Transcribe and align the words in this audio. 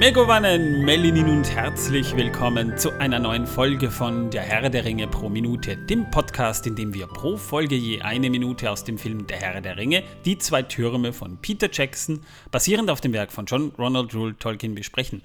Megowannen, 0.00 0.82
Melinin 0.82 1.28
und 1.28 1.50
herzlich 1.54 2.16
willkommen 2.16 2.78
zu 2.78 2.90
einer 2.98 3.18
neuen 3.18 3.46
Folge 3.46 3.90
von 3.90 4.30
Der 4.30 4.40
Herr 4.40 4.70
der 4.70 4.86
Ringe 4.86 5.06
pro 5.06 5.28
Minute, 5.28 5.76
dem 5.76 6.10
Podcast, 6.10 6.66
in 6.66 6.74
dem 6.74 6.94
wir 6.94 7.06
pro 7.06 7.36
Folge 7.36 7.74
je 7.74 8.00
eine 8.00 8.30
Minute 8.30 8.70
aus 8.70 8.82
dem 8.82 8.96
Film 8.96 9.26
Der 9.26 9.36
Herr 9.36 9.60
der 9.60 9.76
Ringe, 9.76 10.02
die 10.24 10.38
zwei 10.38 10.62
Türme 10.62 11.12
von 11.12 11.36
Peter 11.42 11.68
Jackson, 11.70 12.20
basierend 12.50 12.88
auf 12.88 13.02
dem 13.02 13.12
Werk 13.12 13.30
von 13.30 13.44
John 13.44 13.72
Ronald 13.78 14.14
Rule 14.14 14.34
Tolkien, 14.38 14.74
besprechen. 14.74 15.20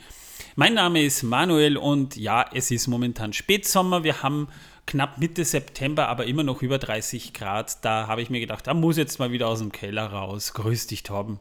Mein 0.57 0.73
Name 0.73 1.05
ist 1.05 1.23
Manuel 1.23 1.77
und 1.77 2.17
ja, 2.17 2.45
es 2.53 2.69
ist 2.69 2.87
momentan 2.87 3.31
Spätsommer. 3.31 4.03
Wir 4.03 4.23
haben 4.23 4.49
knapp 4.85 5.19
Mitte 5.19 5.45
September, 5.45 6.09
aber 6.09 6.25
immer 6.25 6.43
noch 6.43 6.61
über 6.61 6.79
30 6.79 7.33
Grad. 7.33 7.85
Da 7.85 8.07
habe 8.07 8.21
ich 8.21 8.29
mir 8.29 8.41
gedacht, 8.41 8.67
da 8.67 8.73
muss 8.73 8.97
jetzt 8.97 9.19
mal 9.19 9.31
wieder 9.31 9.47
aus 9.47 9.59
dem 9.59 9.71
Keller 9.71 10.07
raus. 10.07 10.53
Grüß 10.53 10.87
dich, 10.87 11.03
Torben. 11.03 11.39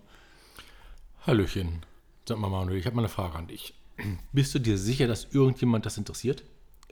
Hallöchen. 1.27 1.85
Sag 2.27 2.38
mal, 2.38 2.48
Manuel, 2.48 2.78
ich 2.78 2.87
habe 2.87 2.96
mal 2.96 3.02
eine 3.02 3.09
Frage 3.09 3.37
an 3.37 3.48
dich. 3.48 3.74
Bist 4.32 4.55
du 4.55 4.59
dir 4.59 4.78
sicher, 4.78 5.06
dass 5.06 5.28
irgendjemand 5.32 5.84
das 5.87 5.98
interessiert? 5.98 6.42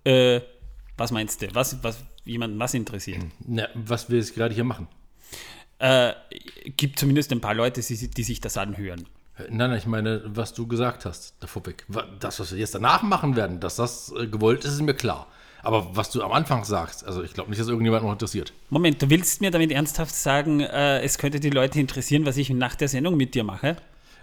Äh, 0.04 0.40
was 0.96 1.10
meinst 1.10 1.40
du? 1.42 1.54
Was, 1.54 1.82
was 1.82 2.04
jemanden 2.24 2.59
was 2.59 2.74
interessiert? 2.74 3.23
Na, 3.46 3.68
was 3.74 4.10
wir 4.10 4.18
jetzt 4.18 4.34
gerade 4.34 4.54
hier 4.54 4.64
machen. 4.64 4.88
Äh, 5.78 6.12
gibt 6.76 6.98
zumindest 6.98 7.32
ein 7.32 7.40
paar 7.40 7.54
Leute, 7.54 7.80
die, 7.80 8.09
die 8.09 8.23
sich 8.23 8.40
das 8.40 8.56
anhören. 8.56 9.06
Äh, 9.38 9.45
Nein, 9.48 9.70
nein, 9.70 9.78
ich 9.78 9.87
meine, 9.87 10.23
was 10.26 10.52
du 10.52 10.66
gesagt 10.66 11.06
hast, 11.06 11.34
davor 11.40 11.64
weg. 11.66 11.87
Das, 12.20 12.38
was 12.38 12.52
wir 12.52 12.59
jetzt 12.59 12.74
danach 12.74 13.02
machen 13.02 13.34
werden, 13.34 13.59
dass 13.59 13.76
das 13.76 14.12
äh, 14.16 14.26
gewollt 14.26 14.64
ist, 14.64 14.74
ist 14.74 14.82
mir 14.82 14.95
klar. 14.95 15.26
Aber 15.62 15.96
was 15.96 16.10
du 16.10 16.23
am 16.23 16.32
Anfang 16.32 16.64
sagst, 16.64 17.04
also 17.07 17.23
ich 17.23 17.32
glaube 17.32 17.48
nicht, 17.48 17.60
dass 17.60 17.68
irgendjemand 17.68 18.04
noch 18.04 18.12
interessiert. 18.12 18.52
Moment, 18.68 19.01
du 19.01 19.09
willst 19.09 19.40
mir 19.40 19.51
damit 19.51 19.70
ernsthaft 19.73 20.14
sagen, 20.14 20.60
äh, 20.60 21.01
es 21.01 21.16
könnte 21.18 21.40
die 21.40 21.51
Leute 21.51 21.80
interessieren, 21.80 22.26
was 22.26 22.37
ich 22.37 22.51
nach 22.51 22.74
der 22.74 22.88
Sendung 22.88 23.16
mit 23.16 23.35
dir 23.35 23.45
mache? 23.45 23.76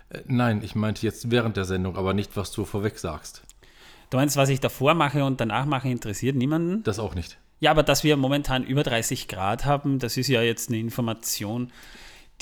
Äh, 0.10 0.20
Nein, 0.28 0.62
ich 0.64 0.76
meinte 0.76 1.06
jetzt 1.06 1.32
während 1.32 1.58
der 1.58 1.66
Sendung, 1.66 1.96
aber 1.98 2.14
nicht, 2.14 2.36
was 2.38 2.52
du 2.52 2.66
vorweg 2.66 2.98
sagst. 3.00 3.42
Du 4.10 4.18
meinst, 4.18 4.38
was 4.38 4.50
ich 4.50 4.60
davor 4.60 4.94
mache 4.96 5.24
und 5.24 5.40
danach 5.40 5.66
mache, 5.66 5.88
interessiert 5.90 6.36
niemanden? 6.36 6.82
Das 6.84 6.98
auch 7.00 7.14
nicht. 7.16 7.38
Ja, 7.60 7.72
aber 7.72 7.84
dass 7.84 8.04
wir 8.04 8.16
momentan 8.18 8.64
über 8.64 8.84
30 8.84 9.28
Grad 9.28 9.66
haben, 9.66 10.00
das 10.00 10.18
ist 10.18 10.28
ja 10.30 10.42
jetzt 10.42 10.70
eine 10.70 10.80
Information, 10.80 11.72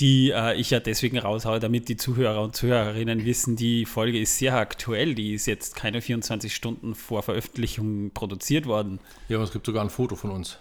die 0.00 0.30
äh, 0.30 0.54
ich 0.54 0.70
ja 0.70 0.78
deswegen 0.78 1.18
raushaue, 1.18 1.58
damit 1.58 1.88
die 1.88 1.96
Zuhörer 1.96 2.40
und 2.42 2.54
Zuhörerinnen 2.54 3.24
wissen, 3.24 3.56
die 3.56 3.84
Folge 3.84 4.20
ist 4.20 4.38
sehr 4.38 4.54
aktuell, 4.56 5.16
die 5.16 5.34
ist 5.34 5.46
jetzt 5.46 5.74
keine 5.74 6.00
24 6.00 6.54
Stunden 6.54 6.94
vor 6.94 7.22
Veröffentlichung 7.24 8.12
produziert 8.12 8.66
worden, 8.66 9.00
Ja, 9.28 9.38
und 9.38 9.42
es 9.42 9.50
gibt 9.52 9.66
sogar 9.66 9.82
ein 9.82 9.90
Foto 9.90 10.14
von 10.14 10.30
uns. 10.30 10.58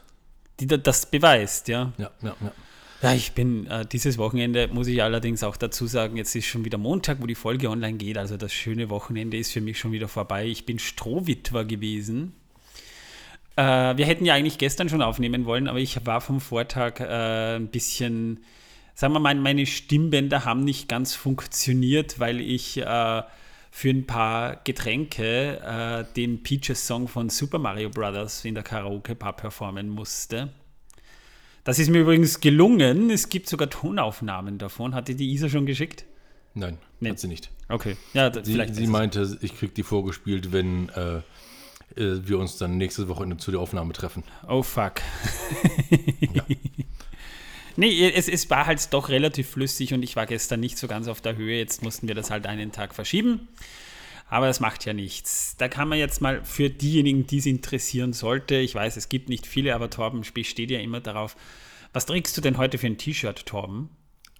die 0.60 0.66
da- 0.66 0.78
das 0.78 1.06
beweist, 1.06 1.68
ja. 1.68 1.94
Ja, 2.00 2.10
ja, 2.24 2.36
ja. 2.42 2.52
Ja, 3.02 3.14
ich 3.14 3.34
bin 3.34 3.67
äh, 3.67 3.86
dieses 3.86 4.17
Wochenende, 4.17 4.70
muss 4.70 4.88
ich 4.88 5.03
allerdings 5.03 5.44
auch 5.44 5.56
dazu 5.56 5.86
sagen, 5.86 6.17
jetzt 6.17 6.36
ist 6.36 6.48
schon 6.48 6.66
wieder 6.66 6.80
Montag, 6.80 7.22
wo 7.22 7.28
die 7.28 7.36
Folge 7.36 7.70
online 7.70 7.98
geht. 7.98 8.17
Also 8.17 8.38
das 8.38 8.52
schöne 8.52 8.89
Wochenende 8.89 9.38
ist 9.38 9.52
für 9.52 9.62
mich 9.62 9.78
schon 9.78 9.92
wieder 9.92 10.08
vorbei. 10.08 10.48
Ich 10.48 10.66
bin 10.66 10.80
Strohwitwer 10.80 11.64
gewesen. 11.64 12.34
Äh, 13.56 13.98
wir 13.98 14.06
hätten 14.06 14.26
ja 14.26 14.34
eigentlich 14.34 14.58
gestern 14.58 14.89
schon 14.89 15.04
aufnehmen 15.04 15.45
wollen, 15.45 15.67
aber 15.67 15.78
ich 15.78 16.06
war 16.08 16.22
vom 16.22 16.42
Vortag 16.42 17.00
äh, 17.00 17.58
ein 17.58 17.67
bisschen, 17.67 18.44
sagen 18.95 19.14
wir 19.14 19.20
mal, 19.20 19.36
meine 19.36 19.67
Stimmbänder 19.67 20.44
haben 20.44 20.64
nicht 20.64 20.89
ganz 20.89 21.14
funktioniert, 21.14 22.20
weil 22.20 22.42
ich 22.42 22.78
äh, 22.78 23.22
für 23.70 23.89
ein 23.89 24.08
paar 24.08 24.56
Getränke 24.64 25.59
äh, 25.59 26.14
den 26.16 26.42
Peaches-Song 26.42 27.08
von 27.08 27.30
Super 27.30 27.59
Mario 27.59 27.92
Brothers 27.92 28.44
in 28.44 28.56
der 28.56 28.64
Karaoke-Bar 28.64 29.34
performen 29.34 29.88
musste. 29.88 30.50
Das 31.67 31.80
ist 31.80 31.89
mir 31.89 32.00
übrigens 32.00 32.39
gelungen. 32.39 33.10
Es 33.10 33.28
gibt 33.28 33.50
sogar 33.50 33.70
Tonaufnahmen 33.70 34.58
davon. 34.58 34.95
Hat 34.95 35.10
dir 35.10 35.16
die 35.16 35.32
Isa 35.33 35.50
schon 35.50 35.66
geschickt? 35.66 36.05
Nein, 36.54 36.78
Nee. 37.02 37.10
hat 37.10 37.20
sie 37.20 37.28
nicht. 37.28 37.52
Okay. 37.67 37.98
Ja, 38.14 38.33
Sie, 38.33 38.54
vielleicht. 38.54 38.73
sie 38.76 38.88
meinte, 38.88 39.38
ich 39.42 39.54
krieg 39.54 39.76
die 39.76 39.83
vorgespielt, 39.83 40.54
wenn 40.54 40.88
äh, 40.89 41.17
äh, 42.02 42.26
wir 42.26 42.39
uns 42.39 42.58
dann 42.58 42.78
nächstes 42.78 43.10
Wochenende 43.10 43.36
zu 43.36 43.52
der 43.52 43.60
Aufnahme 43.60 43.92
treffen. 43.92 44.23
Oh 44.48 44.64
fuck. 44.64 44.94
nee, 47.76 48.11
es, 48.16 48.30
es 48.30 48.49
war 48.49 48.66
halt 48.66 48.94
doch 48.94 49.10
relativ 49.10 49.49
flüssig 49.49 49.94
und 49.94 50.04
ich 50.04 50.16
war 50.16 50.26
gestern 50.26 50.61
nicht 50.61 50.78
so 50.78 50.88
ganz 50.88 51.10
auf 51.10 51.20
der 51.20 51.36
Höhe. 51.36 51.58
Jetzt 51.58 51.84
mussten 51.84 52.08
wir 52.08 52.16
das 52.16 52.32
halt 52.32 52.48
einen 52.48 52.72
Tag 52.72 52.95
verschieben. 52.95 53.49
Aber 54.30 54.48
das 54.48 54.60
macht 54.60 54.86
ja 54.86 54.93
nichts. 54.93 55.55
Da 55.58 55.70
kann 55.70 55.88
man 55.88 55.99
jetzt 55.99 56.21
mal 56.21 56.43
für 56.43 56.70
diejenigen, 56.70 57.27
die 57.27 57.38
es 57.38 57.45
interessieren 57.45 58.14
sollte, 58.14 58.55
ich 58.55 58.76
weiß, 58.76 58.98
es 58.98 59.10
gibt 59.10 59.30
nicht 59.30 59.48
viele, 59.48 59.73
aber 59.73 59.89
Torben 59.89 60.21
besteht 60.33 60.70
ja 60.70 60.80
immer 60.80 60.99
darauf. 60.99 61.38
Was 61.93 62.05
trägst 62.05 62.36
du 62.37 62.42
denn 62.42 62.58
heute 62.58 62.77
für 62.77 62.87
ein 62.87 62.98
T-Shirt, 62.98 63.45
Torben? 63.45 63.89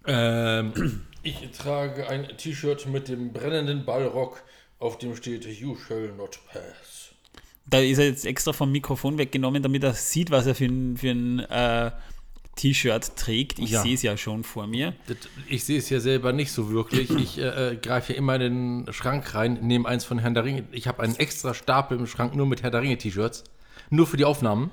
Ähm, 0.06 1.06
ich 1.24 1.50
trage 1.52 2.10
ein 2.10 2.28
T-Shirt 2.38 2.88
mit 2.88 3.08
dem 3.08 3.32
brennenden 3.32 3.86
Ballrock, 3.86 4.44
auf 4.80 4.98
dem 4.98 5.16
steht 5.16 5.46
You 5.46 5.76
shall 5.76 6.14
not 6.18 6.40
pass. 6.52 7.14
Da 7.70 7.80
ist 7.80 7.98
er 7.98 8.06
jetzt 8.06 8.26
extra 8.26 8.54
vom 8.54 8.72
Mikrofon 8.72 9.18
weggenommen, 9.18 9.64
damit 9.64 9.84
er 9.84 9.94
sieht, 9.94 10.32
was 10.32 10.48
er 10.48 10.56
für 10.56 10.66
ein, 10.66 10.98
für 10.98 11.10
ein 11.10 11.40
äh, 11.40 11.92
T-Shirt 12.58 13.16
trägt. 13.16 13.60
Ich 13.60 13.70
Ja. 13.72 13.82
sehe 13.82 13.94
es 13.94 14.02
ja 14.02 14.18
schon 14.18 14.44
vor 14.44 14.68
mir. 14.68 14.94
Ich 15.48 15.64
sehe 15.64 15.78
es 15.78 15.90
ja 15.90 16.02
selber 16.02 16.34
nicht 16.34 16.52
so 16.52 16.70
wirklich. 16.70 17.10
Ich 17.12 17.38
äh, 17.38 17.72
äh, 17.72 17.76
greife 17.78 18.12
ja 18.12 18.20
immer 18.20 18.36
in 18.36 18.84
den 18.86 18.94
Schrank 18.94 19.34
rein, 19.34 19.54
nehme 19.62 19.88
eins 19.88 20.04
von 20.04 20.20
Herrn 20.20 20.34
der 20.34 20.44
Ringe. 20.44 20.66
Ich 20.72 20.88
habe 20.88 21.02
einen 21.02 21.16
extra 21.16 21.54
Stapel 21.54 21.98
im 21.98 22.06
Schrank 22.08 22.36
nur 22.36 22.46
mit 22.46 22.64
Herr 22.64 22.72
der 22.72 22.82
Ringe 22.82 22.98
T-Shirts. 22.98 23.46
Nur 23.90 24.06
für 24.08 24.18
die 24.18 24.26
Aufnahmen. 24.26 24.70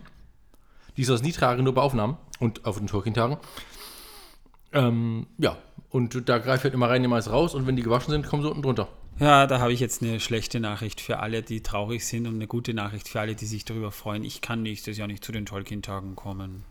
Die 0.96 1.02
ich 1.02 1.06
sonst 1.06 1.22
nie 1.22 1.32
trage, 1.32 1.62
nur 1.62 1.74
bei 1.74 1.82
Aufnahmen 1.82 2.16
und 2.40 2.64
auf 2.64 2.78
den 2.78 2.86
Tolkien-Tagen. 2.86 3.36
Ähm, 4.72 5.26
ja, 5.38 5.56
und 5.90 6.28
da 6.28 6.38
greife 6.38 6.58
ich 6.58 6.64
halt 6.64 6.74
immer 6.74 6.88
rein, 6.88 7.02
nehme 7.02 7.16
eins 7.16 7.30
raus 7.30 7.54
und 7.54 7.66
wenn 7.66 7.76
die 7.76 7.82
gewaschen 7.82 8.10
sind, 8.10 8.26
kommen 8.26 8.42
sie 8.42 8.48
unten 8.48 8.62
drunter. 8.62 8.88
Ja, 9.20 9.46
da 9.46 9.60
habe 9.60 9.72
ich 9.72 9.78
jetzt 9.78 10.02
eine 10.02 10.18
schlechte 10.18 10.58
Nachricht 10.58 11.00
für 11.00 11.20
alle, 11.20 11.42
die 11.42 11.62
traurig 11.62 12.04
sind 12.04 12.26
und 12.26 12.34
eine 12.34 12.48
gute 12.48 12.74
Nachricht 12.74 13.08
für 13.08 13.20
alle, 13.20 13.36
die 13.36 13.46
sich 13.46 13.64
darüber 13.64 13.92
freuen. 13.92 14.24
Ich 14.24 14.40
kann 14.40 14.62
nächstes 14.62 14.98
Jahr 14.98 15.06
nicht 15.06 15.24
zu 15.24 15.30
den 15.30 15.46
Tolkien-Tagen 15.46 16.16
kommen. 16.16 16.64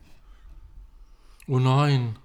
Oh 1.47 1.59
nein. 1.59 2.17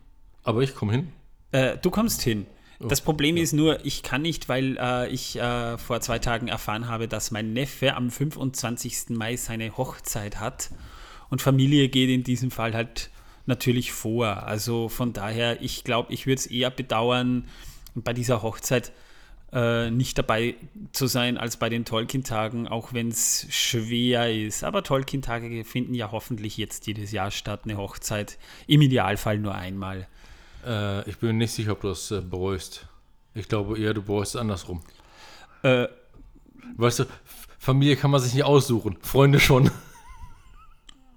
Aber 0.45 0.63
ich 0.63 0.75
komme 0.75 0.93
hin. 0.93 1.13
Äh, 1.53 1.77
du 1.79 1.91
kommst 1.91 2.23
hin. 2.23 2.47
Das 2.81 3.01
Problem 3.01 3.37
ist 3.37 3.53
nur, 3.53 3.85
ich 3.85 4.05
kann 4.05 4.23
nicht, 4.23 4.49
weil 4.49 4.77
äh, 4.79 5.09
ich 5.09 5.37
äh, 5.37 5.77
vor 5.79 6.01
zwei 6.01 6.21
Tagen 6.21 6.47
erfahren 6.47 6.87
habe, 6.87 7.09
dass 7.09 7.33
mein 7.33 7.53
Neffe 7.53 7.97
am 7.97 8.09
25. 8.09 9.11
Mai 9.11 9.37
seine 9.37 9.77
Hochzeit 9.77 10.39
hat. 10.39 10.71
Und 11.29 11.43
Familie 11.43 11.89
geht 11.89 12.09
in 12.09 12.23
diesem 12.23 12.53
Fall 12.53 12.75
halt 12.75 13.11
natürlich 13.47 13.91
vor. 13.93 14.45
Also 14.45 14.89
von 14.89 15.13
daher, 15.13 15.61
ich 15.61 15.83
glaube, 15.83 16.13
ich 16.13 16.27
würde 16.27 16.39
es 16.39 16.47
eher 16.47 16.71
bedauern, 16.71 17.47
bei 17.97 18.13
dieser 18.13 18.43
Hochzeit 18.43 18.93
äh, 19.53 19.91
nicht 19.91 20.19
dabei 20.19 20.55
zu 20.93 21.07
sein 21.07 21.39
als 21.39 21.57
bei 21.57 21.69
den 21.69 21.85
Tolkien-Tagen, 21.85 22.69
auch 22.69 22.93
wenn 22.93 23.09
es 23.09 23.47
schwer 23.51 24.31
ist. 24.33 24.65
Aber 24.65 24.83
Tolkien-Tage 24.83 25.65
finden 25.65 25.95
ja 25.95 26.11
hoffentlich 26.13 26.57
jetzt 26.57 26.87
jedes 26.87 27.13
Jahr 27.13 27.31
statt, 27.31 27.63
eine 27.65 27.77
Hochzeit. 27.77 28.39
Im 28.67 28.83
Idealfall 28.83 29.39
nur 29.39 29.55
einmal. 29.55 30.07
Äh, 30.67 31.09
ich 31.09 31.19
bin 31.19 31.39
nicht 31.39 31.53
sicher, 31.53 31.73
ob 31.73 31.81
du 31.81 31.89
das 31.89 32.11
äh, 32.11 32.21
bereust. 32.21 32.87
Ich 33.35 33.49
glaube 33.49 33.79
eher, 33.79 33.95
du 33.95 34.03
bereust 34.03 34.35
es 34.35 34.41
andersrum. 34.41 34.83
Äh, 35.63 35.87
Weißt 36.77 37.01
du, 37.01 37.05
Familie 37.59 37.97
kann 37.97 38.11
man 38.11 38.21
sich 38.21 38.35
nicht 38.35 38.45
aussuchen. 38.45 38.97
Freunde 39.03 39.41
schon. 39.41 39.71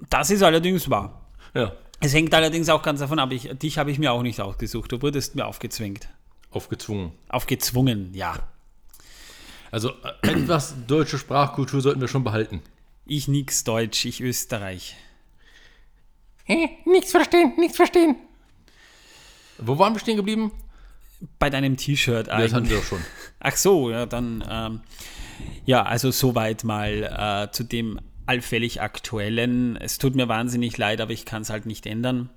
Das 0.09 0.31
ist 0.31 0.41
allerdings 0.41 0.89
wahr. 0.89 1.21
ja. 1.53 1.73
Es 1.99 2.15
hängt 2.15 2.33
allerdings 2.33 2.69
auch 2.69 2.81
ganz 2.81 3.01
davon 3.01 3.19
ab, 3.19 3.31
ich, 3.31 3.49
dich 3.59 3.77
habe 3.77 3.91
ich 3.91 3.99
mir 3.99 4.11
auch 4.11 4.23
nicht 4.23 4.41
ausgesucht. 4.41 4.91
Du 4.91 4.99
wurdest 4.99 5.35
mir 5.35 5.45
aufgezwingt. 5.45 6.09
Aufgezwungen. 6.51 7.11
Aufgezwungen, 7.29 8.13
ja. 8.13 8.35
Also 9.71 9.91
äh, 10.21 10.27
etwas 10.27 10.75
deutsche 10.85 11.17
Sprachkultur 11.17 11.81
sollten 11.81 12.01
wir 12.01 12.07
schon 12.07 12.23
behalten. 12.23 12.61
Ich 13.05 13.27
nix 13.27 13.63
Deutsch, 13.63 14.05
ich 14.05 14.21
Österreich. 14.21 14.95
Hä? 16.43 16.69
Nichts 16.85 17.11
verstehen, 17.11 17.53
nichts 17.57 17.77
verstehen. 17.77 18.15
Wo 19.57 19.77
waren 19.79 19.93
wir 19.93 19.99
stehen 19.99 20.17
geblieben? 20.17 20.51
Bei 21.39 21.49
deinem 21.49 21.77
T-Shirt 21.77 22.27
Ja, 22.27 22.39
das 22.39 22.51
hatten 22.51 22.65
eigentlich. 22.65 22.71
wir 22.71 22.77
doch 22.77 22.85
schon. 22.85 23.01
Ach 23.39 23.55
so, 23.55 23.91
ja, 23.91 24.05
dann, 24.05 24.43
ähm, 24.49 24.81
ja, 25.65 25.83
also 25.83 26.11
soweit 26.11 26.63
mal 26.63 27.47
äh, 27.47 27.51
zu 27.51 27.63
dem 27.63 27.99
allfällig 28.25 28.81
aktuellen. 28.81 29.77
Es 29.77 29.97
tut 29.97 30.15
mir 30.15 30.27
wahnsinnig 30.27 30.77
leid, 30.77 30.99
aber 30.99 31.11
ich 31.11 31.25
kann 31.25 31.43
es 31.43 31.49
halt 31.49 31.65
nicht 31.65 31.85
ändern. 31.85 32.29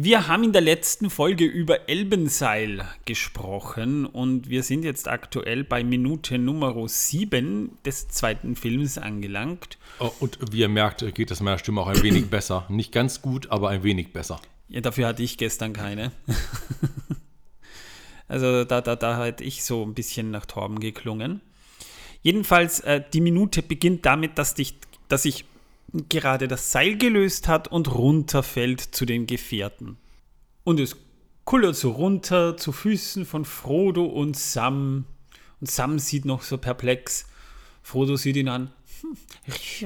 Wir 0.00 0.28
haben 0.28 0.44
in 0.44 0.52
der 0.52 0.62
letzten 0.62 1.10
Folge 1.10 1.44
über 1.44 1.88
Elbenseil 1.88 2.84
gesprochen 3.04 4.06
und 4.06 4.48
wir 4.48 4.62
sind 4.62 4.84
jetzt 4.84 5.08
aktuell 5.08 5.64
bei 5.64 5.82
Minute 5.82 6.38
Nummer 6.38 6.86
7 6.86 7.76
des 7.84 8.06
zweiten 8.06 8.54
Films 8.54 8.96
angelangt. 8.96 9.76
Oh, 9.98 10.12
und 10.20 10.38
wie 10.52 10.60
ihr 10.60 10.68
merkt, 10.68 11.04
geht 11.16 11.32
das 11.32 11.40
meiner 11.40 11.58
Stimme 11.58 11.80
auch 11.80 11.88
ein 11.88 12.00
wenig 12.00 12.26
besser. 12.30 12.64
Nicht 12.68 12.92
ganz 12.92 13.22
gut, 13.22 13.50
aber 13.50 13.70
ein 13.70 13.82
wenig 13.82 14.12
besser. 14.12 14.40
Ja, 14.68 14.82
dafür 14.82 15.08
hatte 15.08 15.24
ich 15.24 15.36
gestern 15.36 15.72
keine. 15.72 16.12
also 18.28 18.62
da, 18.62 18.80
da, 18.80 18.94
da 18.94 19.16
hatte 19.16 19.42
ich 19.42 19.64
so 19.64 19.84
ein 19.84 19.94
bisschen 19.94 20.30
nach 20.30 20.46
Torben 20.46 20.78
geklungen. 20.78 21.40
Jedenfalls, 22.22 22.78
äh, 22.80 23.02
die 23.12 23.20
Minute 23.20 23.64
beginnt 23.64 24.06
damit, 24.06 24.38
dass, 24.38 24.54
dich, 24.54 24.76
dass 25.08 25.24
sich 25.24 25.44
gerade 25.92 26.48
das 26.48 26.72
Seil 26.72 26.96
gelöst 26.96 27.48
hat 27.48 27.68
und 27.68 27.94
runterfällt 27.94 28.80
zu 28.80 29.06
den 29.06 29.26
Gefährten. 29.26 29.96
Und 30.64 30.80
es 30.80 30.96
kullert 31.44 31.76
so 31.76 31.92
runter 31.92 32.56
zu 32.56 32.72
Füßen 32.72 33.24
von 33.24 33.44
Frodo 33.44 34.04
und 34.04 34.36
Sam. 34.36 35.06
Und 35.60 35.70
Sam 35.70 35.98
sieht 35.98 36.24
noch 36.24 36.42
so 36.42 36.58
perplex. 36.58 37.26
Frodo 37.82 38.16
sieht 38.16 38.36
ihn 38.36 38.48
an. 38.48 38.70
Hm, 39.00 39.16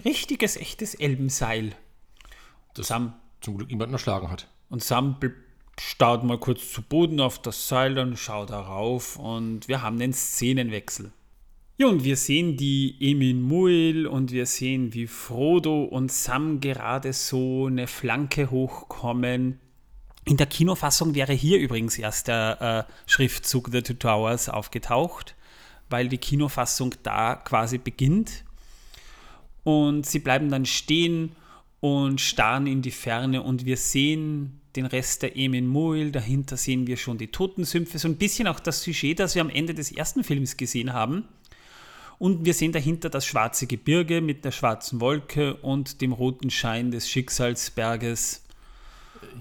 richtiges, 0.05 0.57
echtes 0.57 0.95
Elbenseil. 0.95 1.75
Das 2.75 2.89
Sam 2.89 3.15
zum 3.41 3.57
Glück 3.59 3.69
niemanden 3.69 3.95
erschlagen 3.95 4.31
hat. 4.31 4.49
und 4.71 4.83
Sam 4.83 5.17
starrt 5.79 6.25
mal 6.25 6.39
kurz 6.39 6.73
zu 6.73 6.83
Boden 6.83 7.21
auf 7.21 7.41
das 7.41 7.69
Seil, 7.69 7.95
dann 7.95 8.17
schaut 8.17 8.51
er 8.51 8.61
rauf 8.61 9.17
und 9.17 9.69
wir 9.69 9.83
haben 9.83 9.99
den 9.99 10.13
Szenenwechsel. 10.13 11.13
Ja, 11.79 11.87
und 11.87 12.05
wir 12.05 12.17
sehen 12.17 12.59
die 12.59 12.97
Emin 13.01 13.41
Muil 13.41 14.07
und 14.07 14.31
wir 14.31 14.45
sehen, 14.45 14.93
wie 14.93 15.07
Frodo 15.07 15.85
und 15.85 16.13
Sam 16.13 16.61
gerade 16.61 17.15
so 17.15 17.67
eine 17.67 17.87
Flanke 17.87 18.51
hochkommen. 18.51 19.59
In 20.27 20.37
der 20.37 20.47
Kinofassung 20.47 21.15
wäre 21.15 21.33
hier 21.33 21.59
übrigens 21.59 21.99
erst 21.99 22.29
der 22.29 22.87
äh, 22.89 23.11
Schriftzug 23.11 23.71
The 23.73 23.83
Two 23.83 23.95
Towers 23.95 24.51
aufgetaucht, 24.51 25.35
weil 25.89 26.09
die 26.09 26.19
Kinofassung 26.19 26.95
da 27.03 27.37
quasi 27.37 27.79
beginnt. 27.79 28.45
Und 29.65 30.05
sie 30.05 30.19
bleiben 30.19 30.51
dann 30.51 30.67
stehen 30.67 31.33
und 31.81 32.21
starren 32.21 32.67
in 32.67 32.83
die 32.83 32.91
Ferne 32.91 33.43
und 33.43 33.65
wir 33.65 33.79
sehen 33.79 34.61
den 34.77 34.85
Rest 34.87 35.23
der 35.23 35.37
Emin 35.37 35.67
Muil. 35.67 36.13
Dahinter 36.13 36.59
sehen 36.59 36.87
wir 36.87 36.99
schon 36.99 37.17
die 37.17 37.29
Totensümpfe. 37.29 37.99
So 37.99 38.09
ein 38.09 38.17
bisschen 38.17 38.47
auch 38.47 38.61
das 38.61 38.83
Sujet, 38.83 39.19
das 39.19 39.35
wir 39.35 39.43
am 39.43 39.51
Ende 39.51 39.75
des 39.75 39.91
ersten 39.91 40.23
Films 40.23 40.59
gesehen 40.59 40.93
haben. 40.93 41.25
Und 42.23 42.45
wir 42.45 42.55
sehen 42.55 42.71
dahinter 42.71 43.11
das 43.11 43.27
schwarze 43.27 43.67
Gebirge 43.67 44.21
mit 44.21 44.45
der 44.45 44.53
schwarzen 44.53 45.01
Wolke 45.01 45.57
und 45.57 46.01
dem 46.01 46.13
roten 46.13 46.51
Schein 46.51 46.93
des 46.93 47.11
Schicksalsberges. 47.11 48.45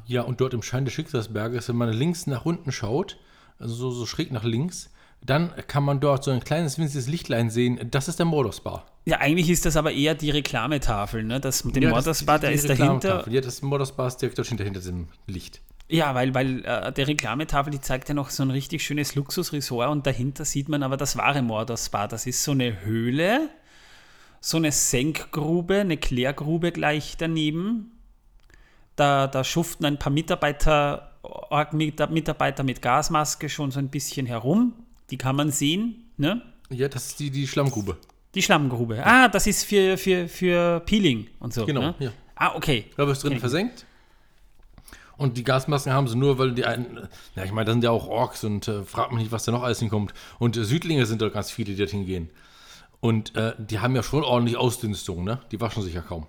Ja, 0.08 0.24
und 0.24 0.42
dort 0.42 0.56
im 0.56 0.64
Schein 0.64 0.86
des 0.86 0.96
Schicksalsberges, 0.96 1.70
wenn 1.70 1.76
man 1.76 1.94
links 1.94 2.26
nach 2.26 2.44
unten 2.44 2.72
schaut, 2.72 3.20
also 3.60 3.76
so, 3.76 3.92
so 3.92 4.08
schräg 4.08 4.32
nach 4.32 4.44
links, 4.44 4.90
dann 5.24 5.54
kann 5.68 5.84
man 5.84 6.00
dort 6.00 6.24
so 6.24 6.32
ein 6.32 6.44
kleines 6.44 6.80
winziges 6.80 7.08
Lichtlein 7.08 7.52
sehen. 7.52 7.80
Das 7.92 8.08
ist 8.08 8.18
der 8.18 8.26
Mordor-Spa. 8.26 8.84
Ja, 9.06 9.20
eigentlich 9.20 9.52
ist 9.52 9.68
das 9.68 9.78
aber 9.78 9.92
eher 9.92 10.16
die 10.16 10.32
Reklametafel. 10.32 11.24
Ne? 11.24 11.40
Das 11.40 11.64
mit 11.64 11.76
dem 11.76 11.84
Ja, 11.84 11.92
Mordor-Spa, 11.92 12.40
der 12.40 12.52
ist 12.52 12.68
dahinter. 12.68 13.30
Ja, 13.30 13.42
das 13.42 13.62
Mordor-Spa 13.62 14.08
ist 14.08 14.18
direkt 14.18 14.40
dort 14.40 14.48
hinter, 14.48 14.64
hinter 14.64 14.80
diesem 14.80 15.10
Licht. 15.28 15.62
Ja, 15.92 16.16
weil, 16.16 16.34
weil 16.34 16.64
äh, 16.64 16.94
der 16.94 17.08
Reklametafel, 17.08 17.70
die 17.72 17.82
zeigt 17.82 18.08
ja 18.08 18.16
noch 18.16 18.30
so 18.30 18.44
ein 18.44 18.50
richtig 18.52 18.82
schönes 18.82 19.16
Luxusresort 19.16 19.90
und 19.90 20.08
dahinter 20.08 20.46
sieht 20.46 20.70
man 20.70 20.84
aber 20.84 20.96
das 20.96 21.18
wahre 21.18 21.42
Mordor-Spa. 21.42 22.08
Das 22.08 22.26
ist 22.26 22.44
so 22.44 22.52
eine 22.52 22.82
Höhle, 22.86 23.50
so 24.40 24.56
eine 24.56 24.72
Senkgrube, 24.72 25.82
eine 25.82 25.98
Klärgrube 25.98 26.72
gleich 26.72 27.16
daneben. 27.18 27.92
Da, 28.96 29.28
da 29.28 29.44
schuften 29.44 29.86
ein 29.86 30.00
paar 30.00 30.14
Mitarbeiter, 30.14 31.12
Mitarbeiter 31.74 32.64
mit 32.64 32.82
Gasmaske 32.82 33.50
schon 33.50 33.72
so 33.72 33.80
ein 33.80 33.90
bisschen 33.90 34.26
herum. 34.26 34.74
Die 35.10 35.18
kann 35.18 35.36
man 35.36 35.52
sehen, 35.52 36.10
ne? 36.16 36.42
Ja, 36.70 36.88
das 36.88 37.08
ist 37.08 37.20
die, 37.20 37.32
die 37.32 37.48
Schlammgrube. 37.48 37.98
Die 38.34 38.42
Schlammgrube. 38.42 39.06
Ah, 39.06 39.28
das 39.28 39.46
ist 39.46 39.66
für, 39.66 39.98
für, 39.98 40.30
für 40.30 40.80
Peeling 40.86 41.28
und 41.40 41.54
so. 41.54 41.66
Genau, 41.66 41.82
Ne? 41.82 41.96
ja. 42.00 42.12
Ah, 42.36 42.56
okay. 42.56 42.86
Da 42.96 43.06
wirst 43.06 43.24
drin 43.26 43.40
versenkt. 43.40 43.86
Und 45.22 45.38
die 45.38 45.44
Gasmasken 45.44 45.94
haben 45.94 46.08
sie 46.08 46.16
nur, 46.18 46.38
weil 46.40 46.52
die 46.54 46.66
einen, 46.66 47.08
ja, 47.36 47.44
ich 47.44 47.52
meine, 47.52 47.66
das 47.66 47.74
sind 47.74 47.84
ja 47.84 47.92
auch 47.92 48.08
Orks 48.08 48.44
und 48.44 48.68
äh, 48.68 48.84
fragt 48.84 49.12
mich 49.12 49.22
nicht, 49.22 49.32
was 49.32 49.44
da 49.46 49.52
noch 49.52 49.62
alles 49.64 49.80
hinkommt. 49.80 50.14
Und 50.40 50.58
äh, 50.58 50.64
Südlinge 50.64 51.06
sind 51.06 51.22
da 51.22 51.30
ganz 51.30 51.52
viele, 51.52 51.72
die 51.72 51.78
dorthin 51.78 52.06
gehen. 52.08 52.30
Und 53.00 53.36
äh, 53.36 53.54
die 53.58 53.80
haben 53.80 53.96
ja 53.96 54.04
schon 54.04 54.24
ordentlich 54.24 54.58
Ausdünstung, 54.58 55.24
ne? 55.24 55.40
Die 55.52 55.62
waschen 55.62 55.84
sich 55.84 55.94
ja 55.94 56.02
kaum. 56.02 56.26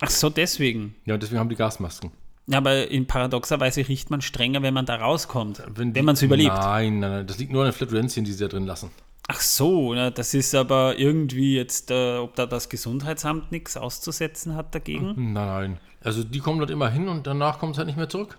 Ach 0.00 0.10
so, 0.10 0.30
deswegen. 0.30 0.94
Ja, 1.04 1.14
und 1.14 1.22
deswegen 1.22 1.38
haben 1.38 1.48
die 1.50 1.56
Gasmasken. 1.56 2.10
Ja, 2.46 2.58
aber 2.58 2.88
in 2.90 3.06
paradoxerweise 3.06 3.86
riecht 3.88 4.08
man 4.10 4.22
strenger, 4.22 4.62
wenn 4.62 4.72
man 4.72 4.86
da 4.86 4.96
rauskommt. 4.96 5.62
Wenn, 5.74 5.92
die- 5.92 6.00
man 6.02 6.14
es 6.14 6.22
überlebt. 6.22 6.54
Nein, 6.54 7.00
nein, 7.00 7.10
nein, 7.10 7.26
das 7.26 7.38
liegt 7.38 7.52
nur 7.52 7.62
an 7.64 7.68
den 7.70 7.74
Flaturenzien, 7.74 8.24
die 8.24 8.32
sie 8.32 8.42
da 8.44 8.48
drin 8.48 8.64
lassen. 8.64 8.90
Ach 9.38 9.42
so, 9.42 9.94
na, 9.94 10.10
das 10.10 10.34
ist 10.34 10.52
aber 10.56 10.98
irgendwie 10.98 11.54
jetzt, 11.54 11.92
äh, 11.92 12.16
ob 12.16 12.34
da 12.34 12.44
das 12.44 12.68
Gesundheitsamt 12.68 13.52
nichts 13.52 13.76
auszusetzen 13.76 14.56
hat 14.56 14.74
dagegen. 14.74 15.14
Nein, 15.32 15.46
nein. 15.46 15.80
Also 16.02 16.24
die 16.24 16.40
kommen 16.40 16.58
dort 16.58 16.72
immer 16.72 16.90
hin 16.90 17.06
und 17.06 17.24
danach 17.28 17.60
kommen 17.60 17.72
sie 17.72 17.78
halt 17.78 17.86
nicht 17.86 17.96
mehr 17.96 18.08
zurück. 18.08 18.36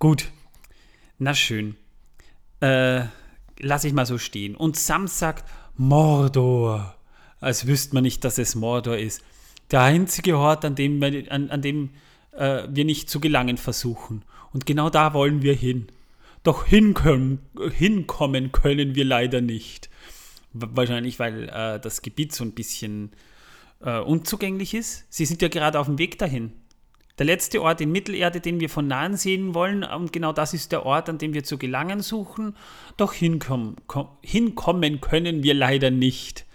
Gut. 0.00 0.32
Na 1.18 1.34
schön. 1.34 1.76
Äh, 2.58 3.04
lass 3.60 3.84
ich 3.84 3.92
mal 3.92 4.06
so 4.06 4.18
stehen. 4.18 4.56
Und 4.56 4.76
Sam 4.76 5.06
sagt 5.06 5.48
Mordor. 5.76 6.96
Als 7.38 7.68
wüsste 7.68 7.94
man 7.94 8.02
nicht, 8.02 8.24
dass 8.24 8.38
es 8.38 8.56
Mordor 8.56 8.96
ist. 8.96 9.22
Der 9.70 9.82
einzige 9.82 10.36
Ort, 10.36 10.64
an 10.64 10.74
dem, 10.74 11.00
an, 11.00 11.50
an 11.50 11.62
dem 11.62 11.90
äh, 12.32 12.64
wir 12.68 12.84
nicht 12.84 13.08
zu 13.08 13.20
gelangen 13.20 13.56
versuchen. 13.56 14.24
Und 14.52 14.66
genau 14.66 14.90
da 14.90 15.14
wollen 15.14 15.42
wir 15.42 15.54
hin. 15.54 15.86
Doch 16.42 16.64
hinkommen, 16.64 17.40
können 18.52 18.94
wir 18.94 19.04
leider 19.04 19.40
nicht. 19.40 19.90
Wa- 20.52 20.68
Wahrscheinlich, 20.72 21.18
weil 21.18 21.48
äh, 21.48 21.80
das 21.80 22.02
Gebiet 22.02 22.32
so 22.34 22.44
ein 22.44 22.52
bisschen 22.52 23.12
äh, 23.80 23.98
unzugänglich 23.98 24.74
ist. 24.74 25.04
Sie 25.10 25.26
sind 25.26 25.42
ja 25.42 25.48
gerade 25.48 25.78
auf 25.78 25.86
dem 25.86 25.98
Weg 25.98 26.18
dahin. 26.18 26.52
Der 27.18 27.26
letzte 27.26 27.60
Ort 27.62 27.80
in 27.80 27.90
Mittelerde, 27.90 28.40
den 28.40 28.60
wir 28.60 28.70
von 28.70 28.86
nahen 28.86 29.16
sehen 29.16 29.52
wollen, 29.52 29.82
und 29.82 30.12
genau 30.12 30.32
das 30.32 30.54
ist 30.54 30.70
der 30.70 30.86
Ort, 30.86 31.08
an 31.08 31.18
dem 31.18 31.34
wir 31.34 31.42
zu 31.42 31.58
gelangen 31.58 32.00
suchen. 32.00 32.56
Doch 32.96 33.12
hinkommen, 33.12 33.74
kom, 33.88 34.08
hinkommen 34.22 35.00
können 35.00 35.42
wir 35.42 35.54
leider 35.54 35.90
nicht. 35.90 36.46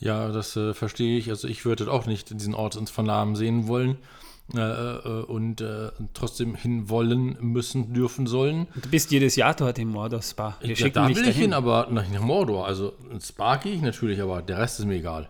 Ja, 0.00 0.32
das 0.32 0.56
äh, 0.56 0.74
verstehe 0.74 1.16
ich. 1.16 1.30
Also 1.30 1.46
ich 1.46 1.64
würde 1.64 1.90
auch 1.90 2.06
nicht 2.06 2.30
diesen 2.30 2.54
Ort 2.54 2.74
uns 2.74 2.90
von 2.90 3.06
Namen 3.06 3.36
sehen 3.36 3.68
wollen 3.68 3.98
und 4.58 5.60
äh, 5.60 5.90
trotzdem 6.14 6.54
hinwollen, 6.54 7.36
müssen, 7.40 7.92
dürfen 7.92 8.26
sollen. 8.26 8.66
Du 8.74 8.88
bist 8.90 9.10
jedes 9.10 9.36
Jahr 9.36 9.54
dort 9.54 9.78
im 9.78 9.88
Mordor-Spa. 9.88 10.58
Wir 10.60 10.74
Ja, 10.74 10.88
da 10.88 11.04
will 11.06 11.12
ich 11.12 11.18
dahin. 11.18 11.32
hin, 11.32 11.52
aber 11.52 11.88
nach, 11.90 12.08
nach 12.08 12.20
Mordor. 12.20 12.66
Also 12.66 12.92
ins 13.10 13.28
Spa 13.28 13.56
gehe 13.56 13.74
ich 13.74 13.82
natürlich, 13.82 14.20
aber 14.20 14.42
der 14.42 14.58
Rest 14.58 14.80
ist 14.80 14.86
mir 14.86 14.96
egal. 14.96 15.28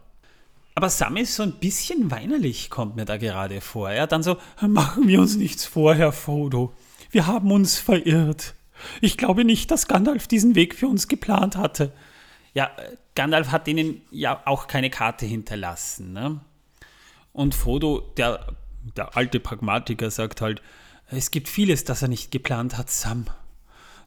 Aber 0.75 0.89
Sam 0.89 1.17
ist 1.19 1.37
so 1.37 1.43
ein 1.43 1.53
bisschen 1.53 2.11
weinerlich, 2.11 2.71
kommt 2.71 2.97
mir 2.97 3.05
da 3.05 3.19
gerade 3.19 3.61
vor. 3.61 3.91
Er 3.91 4.07
dann 4.07 4.23
so, 4.23 4.39
machen 4.61 5.07
wir 5.07 5.21
uns 5.21 5.37
nichts 5.37 5.67
vor, 5.67 5.95
Herr 5.95 6.13
Frodo. 6.13 6.73
Wir 7.11 7.27
haben 7.27 7.53
uns 7.53 7.79
verirrt. 7.79 8.55
Ich 9.01 9.17
glaube 9.19 9.45
nicht, 9.45 9.71
dass 9.71 9.87
Gandalf 9.87 10.27
diesen 10.27 10.55
Weg 10.55 10.75
für 10.75 10.89
uns 10.89 11.09
geplant 11.09 11.57
hatte. 11.57 11.93
Ja, 12.55 12.71
äh, 12.77 12.97
Gandalf 13.15 13.53
hat 13.53 13.69
ihnen 13.69 14.01
ja 14.11 14.41
auch 14.47 14.67
keine 14.67 14.89
Karte 14.91 15.27
hinterlassen. 15.27 16.13
Ne? 16.15 16.41
Und 17.35 17.55
Frodo, 17.55 18.01
der, 18.17 18.41
der 18.97 19.17
alte 19.17 19.41
Pragmatiker, 19.41 20.11
sagt 20.11 20.41
halt, 20.41 20.63
es 21.09 21.31
gibt 21.31 21.49
vieles, 21.49 21.85
das 21.85 22.03
er 22.03 22.09
nicht 22.09 22.31
geplant 22.31 22.79
hat, 22.79 22.91
Sam. 22.91 23.27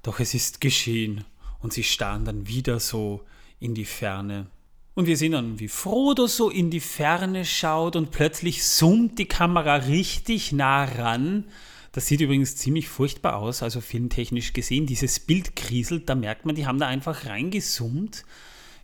Doch 0.02 0.20
es 0.20 0.34
ist 0.34 0.62
geschehen. 0.62 1.24
Und 1.60 1.74
sie 1.74 1.84
starren 1.84 2.26
dann 2.26 2.48
wieder 2.48 2.80
so 2.80 3.24
in 3.60 3.74
die 3.74 3.86
Ferne. 3.86 4.48
Und 4.94 5.08
wir 5.08 5.18
sehen 5.18 5.34
dann, 5.34 5.60
wie 5.60 5.68
Frodo 5.68 6.26
so 6.26 6.50
in 6.50 6.70
die 6.70 6.80
Ferne 6.80 7.44
schaut 7.44 7.96
und 7.96 8.12
plötzlich 8.12 8.64
zoomt 8.64 9.20
die 9.20 9.26
Kamera 9.26 9.76
richtig 9.76 10.52
nah 10.52 10.86
ran. 10.86 11.46
Das 11.92 12.08
sieht 12.08 12.22
übrigens 12.22 12.56
ziemlich 12.56 12.88
furchtbar 12.88 13.38
aus, 13.38 13.62
also 13.62 13.82
filmtechnisch 13.82 14.54
gesehen. 14.54 14.86
Dieses 14.86 15.20
Bild 15.20 15.56
kriselt, 15.56 16.10
da 16.10 16.16
merkt 16.16 16.46
man, 16.46 16.56
die 16.56 16.66
haben 16.66 16.80
da 16.80 16.88
einfach 16.88 17.26
reingezoomt. 17.26 18.26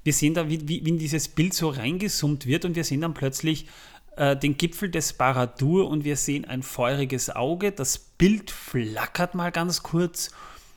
Wir 0.04 0.14
sehen 0.14 0.34
da, 0.34 0.50
wie, 0.50 0.68
wie, 0.68 0.86
wie 0.86 0.90
in 0.90 0.98
dieses 0.98 1.28
Bild 1.28 1.54
so 1.54 1.70
reingezoomt 1.70 2.46
wird 2.46 2.66
und 2.66 2.76
wir 2.76 2.84
sehen 2.84 3.02
dann 3.02 3.14
plötzlich 3.14 3.68
äh, 4.22 4.38
den 4.38 4.56
Gipfel 4.56 4.92
des 4.92 5.14
Baradur 5.14 5.90
und 5.90 6.04
wir 6.04 6.16
sehen 6.16 6.46
ein 6.46 6.62
feuriges 6.62 7.32
Auge. 7.32 7.72
Das 7.72 7.98
Bild 7.98 8.52
flackert 8.52 9.34
mal 9.34 9.52
ganz 9.52 9.82
kurz 9.82 10.30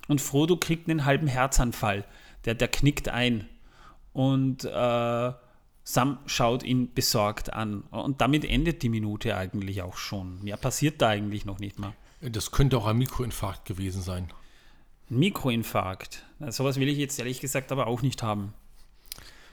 und 0.08 0.22
Frodo 0.22 0.56
kriegt 0.56 0.88
einen 0.88 1.04
halben 1.04 1.26
Herzanfall. 1.26 2.06
Der, 2.46 2.54
der 2.54 2.68
knickt 2.68 3.10
ein 3.10 3.46
und 4.14 4.64
äh, 4.64 5.32
Sam 5.86 6.18
schaut 6.24 6.62
ihn 6.62 6.94
besorgt 6.94 7.52
an. 7.52 7.82
Und 7.90 8.22
damit 8.22 8.46
endet 8.46 8.82
die 8.82 8.88
Minute 8.88 9.36
eigentlich 9.36 9.82
auch 9.82 9.98
schon. 9.98 10.42
Mehr 10.42 10.56
passiert 10.56 11.02
da 11.02 11.10
eigentlich 11.10 11.44
noch 11.44 11.58
nicht 11.58 11.78
mal. 11.78 11.92
Das 12.22 12.50
könnte 12.50 12.78
auch 12.78 12.86
ein 12.86 12.96
Mikroinfarkt 12.96 13.66
gewesen 13.66 14.00
sein. 14.00 14.28
Ein 15.10 15.18
Mikroinfarkt. 15.18 16.24
Sowas 16.48 16.80
will 16.80 16.88
ich 16.88 16.96
jetzt 16.96 17.18
ehrlich 17.18 17.40
gesagt 17.40 17.72
aber 17.72 17.88
auch 17.88 18.00
nicht 18.00 18.22
haben. 18.22 18.54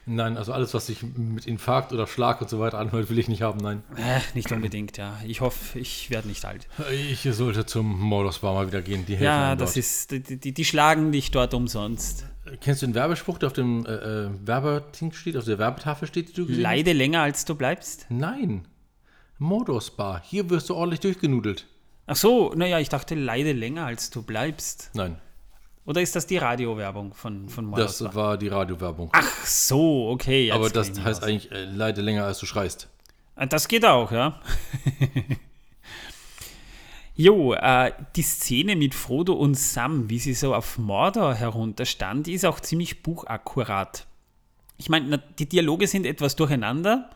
Nein, 0.08 0.36
also 0.36 0.52
alles, 0.52 0.74
was 0.74 0.88
sich 0.88 1.04
mit 1.04 1.46
Infarkt 1.46 1.94
oder 1.94 2.08
Schlag 2.08 2.42
und 2.42 2.50
so 2.50 2.60
weiter 2.60 2.80
anhört, 2.80 3.10
will 3.10 3.20
ich 3.20 3.28
nicht 3.28 3.44
haben, 3.44 3.60
nein. 3.60 3.84
Äh, 3.96 4.20
nicht 4.34 4.52
unbedingt, 4.52 4.98
ja. 4.98 5.16
Ich 5.26 5.42
hoffe, 5.42 5.78
ich 5.78 6.10
werde 6.10 6.28
nicht 6.28 6.44
alt. 6.44 6.68
Ich 6.92 7.22
sollte 7.32 7.66
zum 7.68 8.00
Mordor-Spa 8.00 8.52
mal 8.52 8.68
wieder 8.68 8.82
gehen. 8.82 9.06
Die 9.06 9.14
helfen 9.14 9.26
Ja, 9.26 9.56
das 9.56 9.72
dort. 9.74 9.78
ist, 9.78 10.12
die, 10.12 10.20
die, 10.40 10.54
die 10.54 10.66
schlagen 10.66 11.12
dich 11.12 11.30
dort 11.30 11.54
umsonst. 11.54 12.26
Kennst 12.62 12.82
du 12.82 12.88
den 12.88 12.96
Werbespruch, 12.96 13.38
der 13.38 13.48
auf 13.48 13.54
dem 13.54 13.86
äh, 13.86 13.92
äh, 13.92 14.30
Werbeding 14.44 15.12
steht, 15.12 15.38
auf 15.38 15.46
der 15.46 15.60
Werbetafel 15.60 16.08
steht, 16.08 16.30
die 16.30 16.34
du 16.34 16.48
gesehen? 16.48 16.64
Leide 16.64 16.94
länger, 16.94 17.22
als 17.22 17.46
du 17.46 17.54
bleibst? 17.54 18.08
Nein. 18.10 18.68
Mordor-Spa. 19.38 20.22
Hier 20.26 20.50
wirst 20.50 20.70
du 20.70 20.76
ordentlich 20.76 21.00
durchgenudelt. 21.02 21.68
Ach 22.08 22.16
so, 22.16 22.54
naja, 22.56 22.80
ich 22.80 22.90
dachte, 22.90 23.16
leide 23.16 23.54
länger, 23.54 23.86
als 23.86 24.10
du 24.10 24.24
bleibst. 24.24 24.90
Nein, 24.94 25.18
Oder 25.92 26.02
ist 26.02 26.16
das 26.16 26.26
die 26.26 26.38
Radiowerbung 26.38 27.14
von, 27.14 27.50
von 27.50 27.70
das 27.74 28.00
Mordor? 28.00 28.16
war 28.16 28.38
die 28.38 28.48
Radiowerbung. 28.48 29.10
Ach 29.12 29.46
so, 29.46 30.08
okay. 30.08 30.50
Aber 30.50 30.70
das 30.70 30.98
heißt 30.98 31.22
eigentlich, 31.22 31.52
äh, 31.52 31.66
leide 31.66 32.00
länger, 32.00 32.24
als 32.24 32.40
du 32.40 32.46
schreist. 32.46 32.88
Ah, 33.36 33.46
Das 33.46 33.68
geht 33.68 33.84
auch, 33.84 34.10
ja. 34.10 34.40
Jo, 37.18 37.56
äh, 37.56 37.92
die 38.16 38.22
Szene 38.22 38.78
mit 38.78 38.96
Frodo 38.96 39.34
und 39.34 39.56
Sam, 39.56 40.10
wie 40.10 40.20
sie 40.20 40.34
so 40.34 40.56
auf 40.56 40.78
Mordor 40.78 41.34
herunterstand, 41.36 42.30
ist 42.30 42.46
auch 42.46 42.62
ziemlich 42.62 43.04
buchakkurat. 43.04 44.08
Ich 44.78 44.88
meine, 44.88 45.22
die 45.40 45.50
Dialoge 45.50 45.88
sind 45.88 46.06
etwas 46.06 46.38
durcheinander 46.38 47.10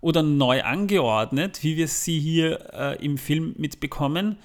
oder 0.00 0.24
neu 0.24 0.64
angeordnet, 0.64 1.62
wie 1.62 1.76
wir 1.76 1.86
sie 1.86 2.18
hier 2.18 2.74
äh, 2.74 3.04
im 3.04 3.18
Film 3.18 3.54
mitbekommen, 3.56 4.38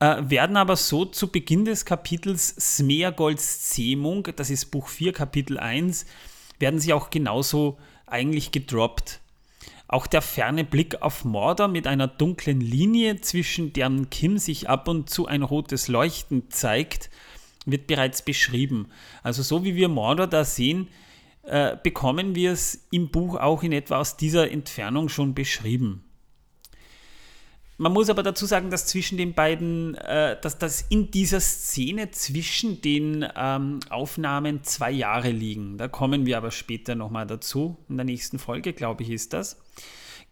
äh, 0.00 0.16
werden 0.20 0.56
aber 0.56 0.76
so 0.76 1.04
zu 1.04 1.28
Beginn 1.28 1.64
des 1.64 1.84
Kapitels 1.84 2.48
Smeagolds 2.58 3.70
Zähmung, 3.70 4.28
das 4.36 4.50
ist 4.50 4.66
Buch 4.66 4.88
4, 4.88 5.12
Kapitel 5.12 5.58
1, 5.58 6.06
werden 6.58 6.80
sie 6.80 6.92
auch 6.92 7.10
genauso 7.10 7.78
eigentlich 8.06 8.52
gedroppt. 8.52 9.20
Auch 9.88 10.06
der 10.06 10.22
ferne 10.22 10.64
Blick 10.64 11.00
auf 11.00 11.24
Mordor 11.24 11.68
mit 11.68 11.86
einer 11.86 12.08
dunklen 12.08 12.60
Linie, 12.60 13.20
zwischen 13.20 13.72
deren 13.72 14.10
Kim 14.10 14.38
sich 14.38 14.68
ab 14.68 14.88
und 14.88 15.08
zu 15.08 15.26
ein 15.26 15.42
rotes 15.42 15.86
Leuchten 15.88 16.50
zeigt, 16.50 17.08
wird 17.66 17.86
bereits 17.86 18.22
beschrieben. 18.22 18.88
Also 19.22 19.42
so 19.42 19.64
wie 19.64 19.76
wir 19.76 19.88
Mordor 19.88 20.26
da 20.26 20.44
sehen, 20.44 20.88
äh, 21.44 21.76
bekommen 21.80 22.34
wir 22.34 22.52
es 22.52 22.86
im 22.90 23.10
Buch 23.10 23.36
auch 23.36 23.62
in 23.62 23.72
etwa 23.72 23.98
aus 23.98 24.16
dieser 24.16 24.50
Entfernung 24.50 25.08
schon 25.08 25.34
beschrieben. 25.34 26.05
Man 27.78 27.92
muss 27.92 28.08
aber 28.08 28.22
dazu 28.22 28.46
sagen, 28.46 28.70
dass 28.70 28.86
zwischen 28.86 29.18
den 29.18 29.34
beiden, 29.34 29.94
äh, 29.96 30.40
dass 30.40 30.56
das 30.58 30.82
in 30.88 31.10
dieser 31.10 31.40
Szene 31.40 32.10
zwischen 32.10 32.80
den 32.80 33.26
ähm, 33.36 33.80
Aufnahmen 33.90 34.64
zwei 34.64 34.90
Jahre 34.90 35.30
liegen. 35.30 35.76
Da 35.76 35.86
kommen 35.86 36.24
wir 36.24 36.38
aber 36.38 36.50
später 36.50 36.94
nochmal 36.94 37.26
dazu. 37.26 37.76
In 37.90 37.96
der 37.96 38.06
nächsten 38.06 38.38
Folge, 38.38 38.72
glaube 38.72 39.02
ich, 39.02 39.10
ist 39.10 39.34
das. 39.34 39.60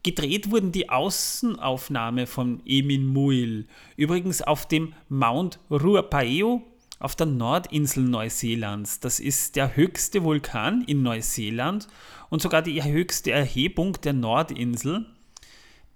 Gedreht 0.02 0.50
wurden 0.50 0.72
die 0.72 0.88
Außenaufnahme 0.90 2.26
von 2.26 2.62
Emin 2.66 3.06
Muil 3.06 3.66
übrigens 3.96 4.42
auf 4.42 4.66
dem 4.66 4.94
Mount 5.08 5.58
Ruapaeo 5.70 6.62
auf 6.98 7.14
der 7.14 7.26
Nordinsel 7.26 8.04
Neuseelands. 8.04 9.00
Das 9.00 9.20
ist 9.20 9.56
der 9.56 9.76
höchste 9.76 10.22
Vulkan 10.22 10.82
in 10.86 11.02
Neuseeland 11.02 11.88
und 12.30 12.40
sogar 12.40 12.62
die 12.62 12.82
höchste 12.82 13.30
Erhebung 13.30 13.98
der 14.02 14.14
Nordinsel. 14.14 15.06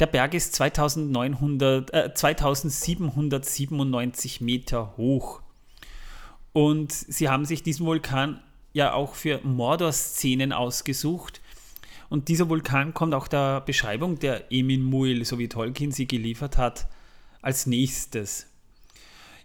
Der 0.01 0.07
Berg 0.07 0.35
ist 0.35 0.55
2900, 0.55 1.93
äh, 1.93 2.15
2797 2.15 4.41
Meter 4.41 4.97
hoch. 4.97 5.43
Und 6.53 6.93
sie 6.93 7.29
haben 7.29 7.45
sich 7.45 7.63
diesen 7.63 7.87
Vulkan 7.87 8.41
ja 8.73 8.93
auch 8.93 9.15
für 9.15 9.41
Mordor-Szenen 9.43 10.53
ausgesucht. 10.53 11.41
Und 12.09 12.29
dieser 12.29 12.49
Vulkan 12.49 12.95
kommt 12.95 13.15
auch 13.15 13.29
der 13.29 13.61
Beschreibung 13.61 14.19
der 14.19 14.51
Emin 14.53 14.83
Muil, 14.83 15.25
so 15.25 15.39
wie 15.39 15.49
Tolkien 15.49 15.93
sie 15.93 16.07
geliefert 16.07 16.57
hat, 16.57 16.89
als 17.43 17.67
nächstes. 17.67 18.47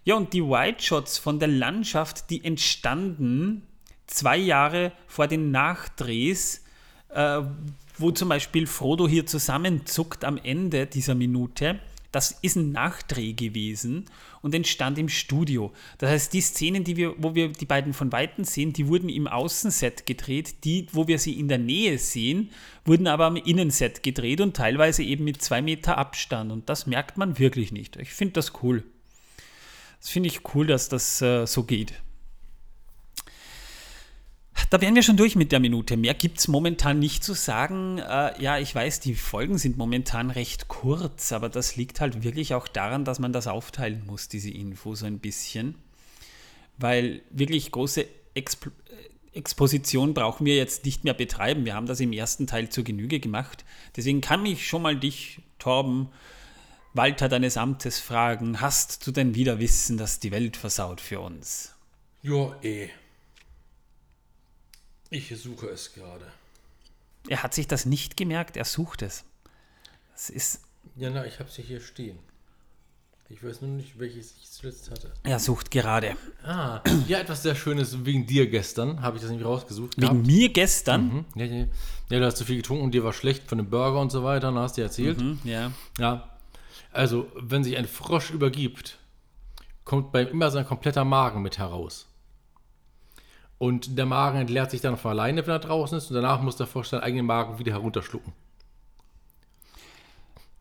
Ja, 0.04 0.14
und 0.14 0.32
die 0.32 0.42
White 0.42 0.82
Shots 0.82 1.18
von 1.18 1.38
der 1.38 1.48
Landschaft, 1.48 2.30
die 2.30 2.44
entstanden 2.44 3.66
zwei 4.06 4.36
Jahre 4.36 4.92
vor 5.06 5.26
den 5.26 5.50
Nachdrehs, 5.50 6.64
äh, 7.08 7.42
wo 7.98 8.10
zum 8.10 8.28
Beispiel 8.28 8.66
Frodo 8.66 9.08
hier 9.08 9.26
zusammenzuckt 9.26 10.24
am 10.24 10.38
Ende 10.38 10.86
dieser 10.86 11.14
Minute, 11.14 11.80
das 12.14 12.30
ist 12.42 12.54
ein 12.54 12.70
Nachdreh 12.70 13.32
gewesen 13.32 14.04
und 14.40 14.54
entstand 14.54 14.98
im 14.98 15.08
Studio. 15.08 15.72
Das 15.98 16.10
heißt, 16.10 16.32
die 16.32 16.42
Szenen, 16.42 16.84
die 16.84 16.96
wir, 16.96 17.14
wo 17.18 17.34
wir 17.34 17.48
die 17.48 17.64
beiden 17.64 17.92
von 17.92 18.12
Weitem 18.12 18.44
sehen, 18.44 18.72
die 18.72 18.86
wurden 18.86 19.08
im 19.08 19.26
Außenset 19.26 20.06
gedreht. 20.06 20.62
Die, 20.62 20.86
wo 20.92 21.08
wir 21.08 21.18
sie 21.18 21.38
in 21.40 21.48
der 21.48 21.58
Nähe 21.58 21.98
sehen, 21.98 22.50
wurden 22.84 23.08
aber 23.08 23.24
am 23.24 23.34
Innenset 23.34 24.04
gedreht 24.04 24.40
und 24.40 24.54
teilweise 24.54 25.02
eben 25.02 25.24
mit 25.24 25.42
zwei 25.42 25.60
Meter 25.60 25.98
Abstand. 25.98 26.52
Und 26.52 26.68
das 26.68 26.86
merkt 26.86 27.16
man 27.16 27.40
wirklich 27.40 27.72
nicht. 27.72 27.96
Ich 27.96 28.12
finde 28.12 28.34
das 28.34 28.62
cool. 28.62 28.84
Das 30.00 30.10
finde 30.10 30.28
ich 30.28 30.54
cool, 30.54 30.68
dass 30.68 30.88
das 30.88 31.20
äh, 31.20 31.46
so 31.46 31.64
geht. 31.64 31.94
Da 34.74 34.80
wären 34.80 34.96
wir 34.96 35.04
schon 35.04 35.16
durch 35.16 35.36
mit 35.36 35.52
der 35.52 35.60
Minute. 35.60 35.96
Mehr 35.96 36.14
gibt 36.14 36.40
es 36.40 36.48
momentan 36.48 36.98
nicht 36.98 37.22
zu 37.22 37.34
sagen. 37.34 37.98
Äh, 37.98 38.42
ja, 38.42 38.58
ich 38.58 38.74
weiß, 38.74 38.98
die 38.98 39.14
Folgen 39.14 39.56
sind 39.56 39.76
momentan 39.76 40.32
recht 40.32 40.66
kurz, 40.66 41.30
aber 41.30 41.48
das 41.48 41.76
liegt 41.76 42.00
halt 42.00 42.24
wirklich 42.24 42.54
auch 42.54 42.66
daran, 42.66 43.04
dass 43.04 43.20
man 43.20 43.32
das 43.32 43.46
aufteilen 43.46 44.02
muss, 44.04 44.26
diese 44.26 44.50
Info 44.50 44.96
so 44.96 45.06
ein 45.06 45.20
bisschen. 45.20 45.76
Weil 46.76 47.22
wirklich 47.30 47.70
große 47.70 48.04
Exp 48.34 48.72
Exposition 49.32 50.12
brauchen 50.12 50.44
wir 50.44 50.56
jetzt 50.56 50.84
nicht 50.84 51.04
mehr 51.04 51.14
betreiben. 51.14 51.64
Wir 51.64 51.76
haben 51.76 51.86
das 51.86 52.00
im 52.00 52.12
ersten 52.12 52.48
Teil 52.48 52.68
zur 52.68 52.82
Genüge 52.82 53.20
gemacht. 53.20 53.64
Deswegen 53.94 54.22
kann 54.22 54.42
mich 54.42 54.66
schon 54.66 54.82
mal 54.82 54.98
dich, 54.98 55.38
Torben, 55.60 56.08
Walter 56.94 57.28
deines 57.28 57.56
Amtes 57.56 58.00
fragen, 58.00 58.60
hast 58.60 59.06
du 59.06 59.12
denn 59.12 59.36
wieder 59.36 59.60
Wissen, 59.60 59.98
das 59.98 60.18
die 60.18 60.32
Welt 60.32 60.56
versaut 60.56 61.00
für 61.00 61.20
uns? 61.20 61.76
Jo, 62.22 62.56
eh. 62.60 62.88
Ich 65.14 65.32
suche 65.40 65.68
es 65.68 65.92
gerade. 65.92 66.26
Er 67.28 67.44
hat 67.44 67.54
sich 67.54 67.68
das 67.68 67.86
nicht 67.86 68.16
gemerkt, 68.16 68.56
er 68.56 68.64
sucht 68.64 69.00
es. 69.00 69.24
Das 70.12 70.28
ist. 70.28 70.60
Ja, 70.96 71.08
na, 71.08 71.24
ich 71.24 71.38
habe 71.38 71.48
sie 71.48 71.62
hier 71.62 71.80
stehen. 71.80 72.18
Ich 73.28 73.44
weiß 73.44 73.62
nur 73.62 73.70
nicht, 73.70 73.96
welches 73.96 74.34
ich 74.42 74.50
zuletzt 74.50 74.90
hatte. 74.90 75.12
Er 75.22 75.38
sucht 75.38 75.70
gerade. 75.70 76.16
Ah, 76.42 76.82
ja, 77.06 77.20
etwas 77.20 77.44
sehr 77.44 77.54
Schönes 77.54 78.04
wegen 78.04 78.26
dir 78.26 78.48
gestern, 78.48 79.02
habe 79.02 79.16
ich 79.16 79.22
das 79.22 79.30
nämlich 79.30 79.46
rausgesucht. 79.46 79.96
Wegen 79.96 80.08
gehabt. 80.08 80.26
mir 80.26 80.48
gestern? 80.48 81.06
Mhm. 81.06 81.24
Ja, 81.36 81.44
ja, 81.44 81.66
ja, 82.10 82.18
du 82.18 82.26
hast 82.26 82.36
zu 82.36 82.44
viel 82.44 82.56
getrunken 82.56 82.82
und 82.82 82.90
dir 82.90 83.04
war 83.04 83.12
schlecht 83.12 83.44
von 83.48 83.58
dem 83.58 83.70
Burger 83.70 84.00
und 84.00 84.10
so 84.10 84.24
weiter, 84.24 84.48
dann 84.48 84.58
hast 84.58 84.76
du 84.76 84.82
erzählt. 84.82 85.20
Mhm, 85.20 85.38
ja. 85.44 85.70
Ja. 85.96 86.28
Also, 86.90 87.30
wenn 87.36 87.62
sich 87.62 87.76
ein 87.76 87.86
Frosch 87.86 88.30
übergibt, 88.32 88.98
kommt 89.84 90.10
bei 90.10 90.22
ihm 90.22 90.28
immer 90.28 90.50
sein 90.50 90.66
kompletter 90.66 91.04
Magen 91.04 91.40
mit 91.40 91.58
heraus. 91.58 92.08
Und 93.58 93.96
der 93.96 94.06
Magen 94.06 94.38
entleert 94.38 94.70
sich 94.70 94.80
dann 94.80 94.96
von 94.96 95.12
alleine, 95.12 95.46
wenn 95.46 95.54
er 95.54 95.58
draußen 95.58 95.96
ist, 95.96 96.10
und 96.10 96.14
danach 96.16 96.42
muss 96.42 96.56
der 96.56 96.66
Frosch 96.66 96.88
seinen 96.88 97.02
eigenen 97.02 97.26
Magen 97.26 97.58
wieder 97.58 97.72
herunterschlucken. 97.72 98.32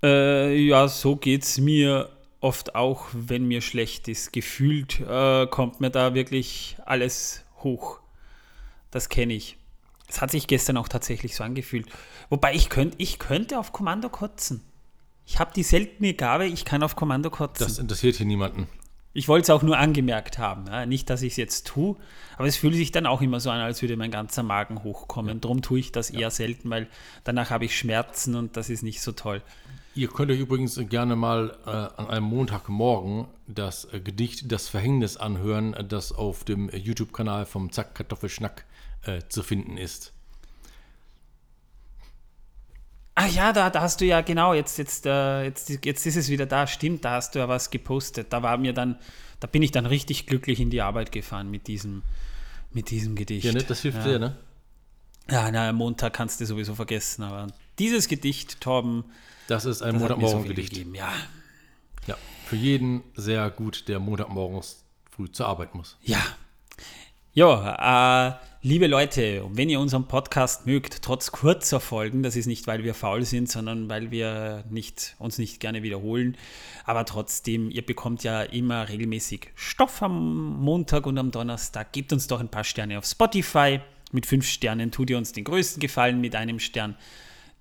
Äh, 0.03 0.55
ja, 0.57 0.87
so 0.87 1.15
geht 1.15 1.43
es 1.43 1.57
mir 1.57 2.09
oft 2.39 2.75
auch, 2.75 3.07
wenn 3.13 3.47
mir 3.47 3.61
schlecht 3.61 4.07
ist. 4.07 4.33
Gefühlt 4.33 4.99
äh, 4.99 5.47
kommt 5.47 5.79
mir 5.79 5.89
da 5.89 6.13
wirklich 6.13 6.77
alles 6.85 7.45
hoch. 7.63 7.99
Das 8.91 9.09
kenne 9.09 9.33
ich. 9.33 9.57
Es 10.07 10.21
hat 10.21 10.29
sich 10.29 10.45
gestern 10.47 10.77
auch 10.77 10.89
tatsächlich 10.89 11.35
so 11.35 11.43
angefühlt. 11.43 11.87
Wobei 12.29 12.53
ich, 12.53 12.69
könnt, 12.69 12.95
ich 12.97 13.17
könnte 13.17 13.57
auf 13.57 13.71
Kommando 13.71 14.09
kotzen. 14.09 14.61
Ich 15.25 15.39
habe 15.39 15.53
die 15.55 15.63
seltene 15.63 16.13
Gabe, 16.13 16.45
ich 16.45 16.65
kann 16.65 16.83
auf 16.83 16.95
Kommando 16.95 17.29
kotzen. 17.29 17.65
Das 17.65 17.79
interessiert 17.79 18.17
hier 18.17 18.25
niemanden. 18.25 18.67
Ich 19.13 19.27
wollte 19.27 19.43
es 19.43 19.49
auch 19.51 19.61
nur 19.61 19.77
angemerkt 19.77 20.39
haben. 20.39 20.65
Ja? 20.67 20.85
Nicht, 20.85 21.09
dass 21.09 21.21
ich 21.21 21.33
es 21.33 21.37
jetzt 21.37 21.67
tue, 21.67 21.95
aber 22.37 22.47
es 22.47 22.57
fühlt 22.57 22.75
sich 22.75 22.91
dann 22.91 23.05
auch 23.05 23.21
immer 23.21 23.39
so 23.39 23.51
an, 23.51 23.61
als 23.61 23.81
würde 23.81 23.95
mein 23.95 24.11
ganzer 24.11 24.41
Magen 24.43 24.83
hochkommen. 24.83 25.39
Darum 25.39 25.61
tue 25.61 25.79
ich 25.79 25.91
das 25.91 26.09
eher 26.09 26.31
selten, 26.31 26.69
weil 26.69 26.87
danach 27.23 27.51
habe 27.51 27.65
ich 27.65 27.77
Schmerzen 27.77 28.35
und 28.35 28.57
das 28.57 28.69
ist 28.69 28.81
nicht 28.81 29.01
so 29.01 29.11
toll. 29.11 29.41
Ihr 29.95 30.07
könnt 30.07 30.31
euch 30.31 30.39
übrigens 30.39 30.79
gerne 30.89 31.15
mal 31.15 31.55
äh, 31.67 31.69
an 31.69 32.09
einem 32.09 32.25
Montagmorgen 32.25 33.27
das 33.45 33.85
äh, 33.93 33.99
Gedicht 33.99 34.51
Das 34.51 34.67
Verhängnis 34.67 35.17
anhören, 35.17 35.75
das 35.87 36.11
auf 36.11 36.43
dem 36.43 36.69
YouTube-Kanal 36.69 37.45
vom 37.45 37.71
Zack 37.71 37.93
Kartoffelschnack 37.93 38.65
äh, 39.03 39.21
zu 39.29 39.43
finden 39.43 39.77
ist. 39.77 40.12
Ach 43.15 43.27
ja, 43.27 43.53
da, 43.53 43.69
da 43.69 43.81
hast 43.81 44.01
du 44.01 44.05
ja 44.05 44.21
genau, 44.21 44.53
jetzt, 44.53 44.77
jetzt, 44.77 45.05
äh, 45.05 45.43
jetzt, 45.43 45.69
jetzt 45.85 46.05
ist 46.05 46.15
es 46.15 46.29
wieder 46.29 46.45
da, 46.45 46.65
stimmt, 46.65 47.05
da 47.05 47.11
hast 47.11 47.35
du 47.35 47.39
ja 47.39 47.47
was 47.47 47.69
gepostet. 47.69 48.33
Da 48.33 48.41
war 48.41 48.57
mir 48.57 48.73
dann, 48.73 48.97
da 49.39 49.47
bin 49.47 49.61
ich 49.61 49.71
dann 49.71 49.85
richtig 49.85 50.25
glücklich 50.25 50.59
in 50.59 50.69
die 50.71 50.81
Arbeit 50.81 51.11
gefahren 51.11 51.51
mit 51.51 51.67
diesem, 51.67 52.01
mit 52.71 52.89
diesem 52.89 53.15
Gedicht. 53.15 53.45
Ja, 53.45 53.51
ne, 53.51 53.63
das 53.63 53.81
hilft 53.81 53.99
ja. 53.99 54.03
sehr, 54.03 54.19
ne? 54.19 54.35
Ja, 55.29 55.51
na, 55.51 55.69
am 55.69 55.75
Montag 55.75 56.13
kannst 56.13 56.41
du 56.41 56.45
sowieso 56.45 56.75
vergessen, 56.75 57.23
aber 57.23 57.47
dieses 57.79 58.07
Gedicht, 58.07 58.59
Torben. 58.61 59.05
Das 59.47 59.65
ist 59.65 59.81
ein 59.81 59.97
Montagmorgen-Gedicht. 59.97 60.75
So 60.75 60.81
ja. 60.93 61.13
Ja, 62.07 62.17
für 62.45 62.55
jeden 62.55 63.03
sehr 63.15 63.49
gut, 63.51 63.87
der 63.87 63.99
Montagmorgens 63.99 64.83
früh 65.11 65.31
zur 65.31 65.47
Arbeit 65.47 65.75
muss. 65.75 65.97
Ja. 66.01 66.19
Ja, 67.33 68.29
äh, 68.29 68.35
Liebe 68.65 68.87
Leute, 68.87 69.43
wenn 69.51 69.69
ihr 69.69 69.81
unseren 69.81 70.07
Podcast 70.07 70.65
mögt, 70.65 71.01
trotz 71.01 71.33
kurzer 71.33 71.81
Folgen, 71.81 72.23
das 72.23 72.37
ist 72.37 72.45
nicht, 72.45 72.65
weil 72.65 72.85
wir 72.85 72.93
faul 72.93 73.25
sind, 73.25 73.51
sondern 73.51 73.89
weil 73.89 74.09
wir 74.09 74.63
nicht, 74.69 75.17
uns 75.19 75.37
nicht 75.37 75.59
gerne 75.59 75.83
wiederholen, 75.83 76.37
aber 76.85 77.03
trotzdem, 77.03 77.69
ihr 77.69 77.85
bekommt 77.85 78.23
ja 78.23 78.41
immer 78.41 78.87
regelmäßig 78.87 79.49
Stoff 79.55 80.01
am 80.01 80.61
Montag 80.61 81.05
und 81.07 81.17
am 81.17 81.31
Donnerstag. 81.31 81.91
Gebt 81.91 82.13
uns 82.13 82.27
doch 82.27 82.39
ein 82.39 82.47
paar 82.47 82.63
Sterne 82.63 82.97
auf 82.97 83.03
Spotify. 83.03 83.81
Mit 84.13 84.25
fünf 84.25 84.47
Sternen 84.47 84.91
tut 84.91 85.09
ihr 85.09 85.17
uns 85.17 85.33
den 85.33 85.43
größten 85.43 85.81
Gefallen, 85.81 86.21
mit 86.21 86.33
einem 86.33 86.59
Stern 86.59 86.95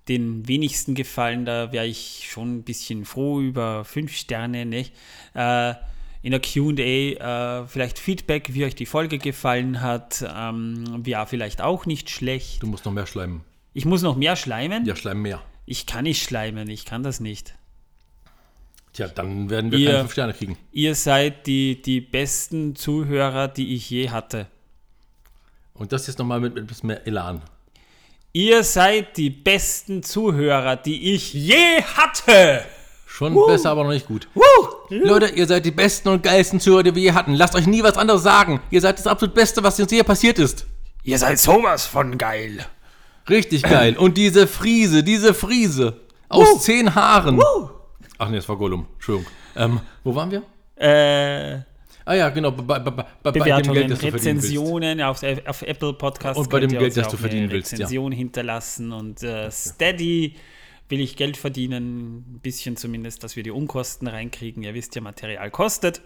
den 0.07 0.47
wenigsten 0.47 0.95
Gefallen. 0.95 1.43
Da 1.43 1.73
wäre 1.73 1.85
ich 1.85 2.29
schon 2.31 2.59
ein 2.59 2.63
bisschen 2.63 3.03
froh 3.03 3.41
über 3.41 3.83
fünf 3.83 4.15
Sterne. 4.15 4.65
Ne? 4.65 4.85
Äh, 5.33 5.73
in 6.23 6.31
der 6.31 6.39
QA 6.39 7.61
äh, 7.61 7.67
vielleicht 7.67 7.99
Feedback, 7.99 8.53
wie 8.53 8.65
euch 8.65 8.73
die 8.75 8.85
Folge 8.87 9.19
gefallen 9.19 9.81
hat. 9.81 10.25
Ähm, 10.35 11.03
ja, 11.05 11.25
vielleicht 11.27 11.61
auch 11.61 11.85
nicht 11.85 12.09
schlecht. 12.09 12.63
Du 12.63 12.67
musst 12.67 12.85
noch 12.85 12.93
mehr 12.93 13.05
schleimen. 13.05 13.41
Ich 13.73 13.85
muss 13.85 14.01
noch 14.01 14.15
mehr 14.15 14.35
schleimen? 14.35 14.85
Ja, 14.85 14.95
schleimen 14.95 15.21
mehr. 15.21 15.41
Ich 15.65 15.85
kann 15.85 16.03
nicht 16.05 16.23
schleimen, 16.23 16.69
ich 16.69 16.85
kann 16.85 17.03
das 17.03 17.19
nicht. 17.19 17.53
Tja, 18.93 19.07
dann 19.07 19.49
werden 19.49 19.71
wir 19.71 19.79
Ihr- 19.79 19.87
keine 19.89 19.99
5 20.01 20.11
Sterne 20.13 20.33
kriegen. 20.33 20.57
Ihr 20.71 20.95
seid 20.95 21.45
die, 21.47 21.81
die 21.81 21.99
besten 22.01 22.75
Zuhörer, 22.75 23.47
die 23.47 23.75
ich 23.75 23.89
je 23.89 24.09
hatte. 24.09 24.47
Und 25.73 25.91
das 25.91 26.07
jetzt 26.07 26.19
nochmal 26.19 26.39
mit, 26.39 26.53
mit 26.53 26.63
ein 26.63 26.67
bisschen 26.67 26.87
mehr 26.87 27.05
Elan. 27.07 27.41
Ihr 28.31 28.63
seid 28.63 29.17
die 29.17 29.29
besten 29.29 30.03
Zuhörer, 30.03 30.75
die 30.75 31.13
ich 31.13 31.33
je 31.33 31.81
hatte. 31.95 32.63
Schon 33.13 33.35
besser, 33.45 33.69
aber 33.69 33.83
noch 33.83 33.91
nicht 33.91 34.07
gut. 34.07 34.27
Leute, 34.89 35.27
ihr 35.27 35.45
seid 35.45 35.63
die 35.65 35.69
besten 35.69 36.09
und 36.09 36.23
geilsten 36.23 36.59
Zuhörer, 36.59 36.81
die 36.81 36.95
wir 36.95 37.01
je 37.03 37.11
hatten. 37.11 37.35
Lasst 37.35 37.53
euch 37.53 37.67
nie 37.67 37.83
was 37.83 37.95
anderes 37.95 38.23
sagen. 38.23 38.59
Ihr 38.71 38.81
seid 38.81 38.97
das 38.97 39.05
absolut 39.05 39.35
Beste, 39.35 39.63
was 39.63 39.79
uns 39.79 39.91
je 39.91 40.01
passiert 40.01 40.39
ist. 40.39 40.65
Ihr 41.03 41.19
seid 41.19 41.37
sowas 41.37 41.85
von 41.85 42.17
geil. 42.17 42.65
Richtig 43.29 43.61
geil. 43.61 43.97
Und 43.97 44.17
diese 44.17 44.47
Friese, 44.47 45.03
diese 45.03 45.35
Friese 45.35 45.99
aus 46.27 46.63
zehn 46.63 46.95
Haaren. 46.95 47.39
Ach 48.17 48.29
nee, 48.29 48.37
das 48.37 48.49
war 48.49 48.57
Gollum. 48.57 48.87
Entschuldigung. 48.95 49.31
Ähm, 49.57 49.79
wo 50.03 50.15
waren 50.15 50.31
wir? 50.31 50.41
Äh, 50.75 51.61
Ah 52.05 52.15
ja, 52.15 52.29
genau, 52.29 52.51
bei, 52.51 52.79
bei, 52.79 52.91
bei, 52.91 53.31
Bewertungen, 53.31 53.75
Geld, 53.75 53.91
das 53.91 53.99
du 53.99 54.09
verdienen 54.09 54.41
willst. 54.41 54.51
Rezensionen 54.51 55.01
auf, 55.01 55.21
auf 55.45 55.61
Apple 55.61 55.93
Podcasts. 55.93 56.37
Und 56.37 56.49
bei 56.49 56.59
dem 56.59 56.71
Geld, 56.71 56.97
das 56.97 57.07
du 57.09 57.15
verdienen 57.15 57.51
willst, 57.51 57.71
ja. 57.73 57.77
Rezension 57.77 58.11
hinterlassen 58.11 58.91
und 58.91 59.21
äh, 59.21 59.49
Steady 59.51 60.29
will 60.29 60.41
ich 60.99 61.15
Geld 61.15 61.37
verdienen, 61.37 62.35
ein 62.35 62.39
bisschen 62.41 62.77
zumindest, 62.77 63.23
dass 63.23 63.35
wir 63.35 63.43
die 63.43 63.51
Unkosten 63.51 64.07
reinkriegen. 64.07 64.63
Ihr 64.63 64.73
wisst 64.73 64.95
ja, 64.95 65.01
Material 65.01 65.51
kostet. 65.51 66.01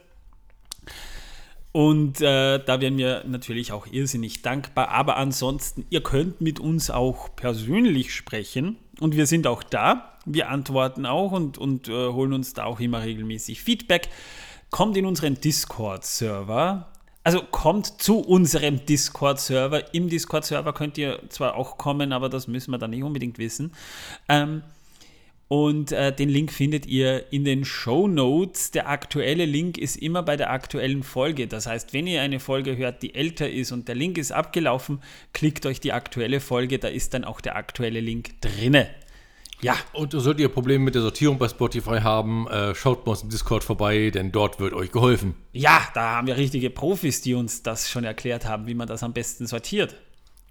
Und 1.71 2.21
äh, 2.21 2.63
da 2.63 2.81
wären 2.81 2.97
wir 2.97 3.23
natürlich 3.27 3.71
auch 3.71 3.85
irrsinnig 3.85 4.41
dankbar. 4.41 4.89
Aber 4.89 5.17
ansonsten, 5.17 5.85
ihr 5.89 6.01
könnt 6.01 6.41
mit 6.41 6.59
uns 6.59 6.89
auch 6.89 7.35
persönlich 7.35 8.13
sprechen. 8.13 8.77
Und 8.99 9.15
wir 9.15 9.27
sind 9.27 9.45
auch 9.45 9.61
da. 9.61 10.17
Wir 10.25 10.49
antworten 10.49 11.05
auch 11.05 11.31
und, 11.31 11.57
und 11.57 11.87
äh, 11.87 11.91
holen 11.91 12.33
uns 12.33 12.53
da 12.53 12.65
auch 12.65 12.79
immer 12.79 13.03
regelmäßig 13.03 13.61
Feedback. 13.61 14.09
Kommt 14.71 14.97
in 14.97 15.05
unseren 15.05 15.39
Discord-Server. 15.39 16.91
Also 17.23 17.41
kommt 17.43 18.01
zu 18.01 18.21
unserem 18.21 18.85
Discord-Server. 18.85 19.93
Im 19.93 20.09
Discord-Server 20.09 20.73
könnt 20.73 20.97
ihr 20.97 21.19
zwar 21.29 21.55
auch 21.55 21.77
kommen, 21.77 22.11
aber 22.11 22.29
das 22.29 22.47
müssen 22.47 22.71
wir 22.71 22.77
dann 22.77 22.91
nicht 22.91 23.03
unbedingt 23.03 23.37
wissen. 23.37 23.73
Ähm, 24.29 24.63
und 25.47 25.93
äh, 25.93 26.13
den 26.13 26.27
Link 26.27 26.51
findet 26.51 26.85
ihr 26.85 27.31
in 27.31 27.45
den 27.45 27.63
Show 27.63 28.07
Notes. 28.07 28.71
Der 28.71 28.89
aktuelle 28.89 29.45
Link 29.45 29.77
ist 29.77 29.95
immer 29.95 30.21
bei 30.21 30.35
der 30.35 30.51
aktuellen 30.51 31.03
Folge. 31.03 31.47
Das 31.47 31.67
heißt, 31.67 31.93
wenn 31.93 32.05
ihr 32.05 32.21
eine 32.21 32.39
Folge 32.39 32.75
hört, 32.75 33.01
die 33.01 33.15
älter 33.15 33.49
ist 33.49 33.71
und 33.71 33.87
der 33.87 33.95
Link 33.95 34.17
ist 34.17 34.33
abgelaufen, 34.33 35.01
klickt 35.31 35.65
euch 35.65 35.79
die 35.79 35.93
aktuelle 35.93 36.41
Folge, 36.41 36.79
da 36.79 36.89
ist 36.89 37.13
dann 37.13 37.23
auch 37.23 37.39
der 37.39 37.55
aktuelle 37.55 38.01
Link 38.01 38.41
drinne. 38.41 38.89
Ja, 39.61 39.75
Und 39.93 40.11
solltet 40.11 40.41
ihr 40.41 40.49
Probleme 40.49 40.83
mit 40.83 40.93
der 40.95 41.01
Sortierung 41.01 41.39
bei 41.39 41.47
Spotify 41.47 41.99
haben, 42.01 42.47
äh, 42.47 42.75
schaut 42.75 43.05
bei 43.05 43.11
uns 43.11 43.23
im 43.23 43.29
Discord 43.29 43.63
vorbei, 43.63 44.11
denn 44.11 44.31
dort 44.31 44.59
wird 44.59 44.73
euch 44.73 44.91
geholfen. 44.91 45.33
ja, 45.51 45.81
da 45.95 46.17
haben 46.17 46.27
wir 46.27 46.37
richtige 46.37 46.69
Profis, 46.69 47.21
die 47.21 47.33
uns 47.33 47.63
das 47.63 47.89
schon 47.89 48.03
erklärt 48.03 48.45
haben, 48.45 48.67
wie 48.67 48.75
man 48.75 48.87
das 48.87 49.01
am 49.01 49.13
besten 49.13 49.47
sortiert. 49.47 49.95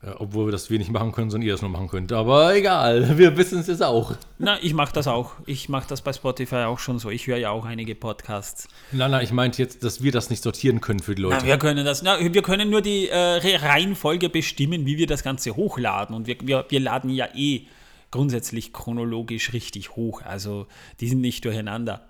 Ja, 0.05 0.17
obwohl 0.21 0.47
wir 0.47 0.53
das 0.53 0.69
wir 0.69 0.79
nicht 0.79 0.91
machen 0.91 1.11
können, 1.12 1.31
sondern 1.31 1.47
ihr 1.47 1.55
das 1.55 1.62
nur 1.62 1.71
machen 1.71 1.88
könnt. 1.88 2.12
Aber 2.12 2.55
egal, 2.55 3.17
wir 3.19 3.37
wissen 3.38 3.59
es 3.59 3.67
jetzt 3.67 3.83
auch. 3.83 4.15
Na, 4.38 4.59
ich 4.62 4.75
mache 4.75 4.93
das 4.93 5.09
auch. 5.09 5.33
Ich 5.47 5.69
mache 5.71 5.88
das 5.88 6.03
bei 6.03 6.12
Spotify 6.12 6.57
auch 6.67 6.79
schon 6.79 6.99
so. 6.99 7.09
Ich 7.11 7.26
höre 7.26 7.38
ja 7.38 7.50
auch 7.50 7.65
einige 7.65 7.95
Podcasts. 7.95 8.69
Nein, 8.93 9.11
nein, 9.11 9.25
ich 9.25 9.33
meinte 9.33 9.61
jetzt, 9.62 9.83
dass 9.85 10.03
wir 10.03 10.12
das 10.12 10.29
nicht 10.29 10.43
sortieren 10.43 10.81
können 10.83 11.00
für 11.00 11.15
die 11.15 11.23
Leute. 11.23 11.38
Na, 11.41 11.47
wir 11.47 11.57
können 11.59 11.85
das, 11.85 12.03
na, 12.03 12.19
wir 12.21 12.43
können 12.43 12.69
nur 12.69 12.83
die 12.83 13.09
äh, 13.09 13.17
Re- 13.17 13.62
Reihenfolge 13.62 14.29
bestimmen, 14.29 14.85
wie 14.85 14.99
wir 14.99 15.07
das 15.07 15.23
Ganze 15.25 15.57
hochladen. 15.57 16.15
Und 16.15 16.26
wir, 16.26 16.37
wir, 16.43 16.67
wir 16.69 16.81
laden 16.81 17.09
ja 17.11 17.29
eh 17.35 17.62
grundsätzlich 18.11 18.73
chronologisch 18.75 19.53
richtig 19.55 19.97
hoch. 19.97 20.23
Also 20.23 20.66
die 21.01 21.09
sind 21.09 21.20
nicht 21.23 21.44
durcheinander. 21.44 22.03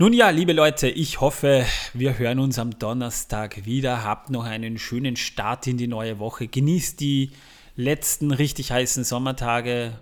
Nun 0.00 0.12
ja, 0.12 0.30
liebe 0.30 0.52
Leute, 0.52 0.88
ich 0.88 1.20
hoffe, 1.20 1.66
wir 1.92 2.20
hören 2.20 2.38
uns 2.38 2.60
am 2.60 2.78
Donnerstag 2.78 3.66
wieder. 3.66 4.04
Habt 4.04 4.30
noch 4.30 4.44
einen 4.44 4.78
schönen 4.78 5.16
Start 5.16 5.66
in 5.66 5.76
die 5.76 5.88
neue 5.88 6.20
Woche. 6.20 6.46
Genießt 6.46 7.00
die 7.00 7.32
letzten 7.74 8.30
richtig 8.30 8.70
heißen 8.70 9.02
Sommertage. 9.02 9.98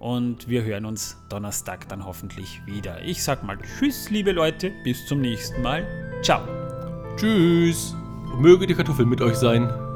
Und 0.00 0.48
wir 0.48 0.64
hören 0.64 0.86
uns 0.86 1.18
Donnerstag 1.28 1.88
dann 1.88 2.04
hoffentlich 2.04 2.60
wieder. 2.66 3.04
Ich 3.04 3.22
sag 3.22 3.44
mal 3.44 3.56
Tschüss, 3.58 4.10
liebe 4.10 4.32
Leute. 4.32 4.72
Bis 4.82 5.06
zum 5.06 5.20
nächsten 5.20 5.62
Mal. 5.62 5.86
Ciao. 6.20 6.42
Tschüss. 7.16 7.94
Möge 8.40 8.66
die 8.66 8.74
Kartoffel 8.74 9.06
mit 9.06 9.20
euch 9.20 9.36
sein. 9.36 9.87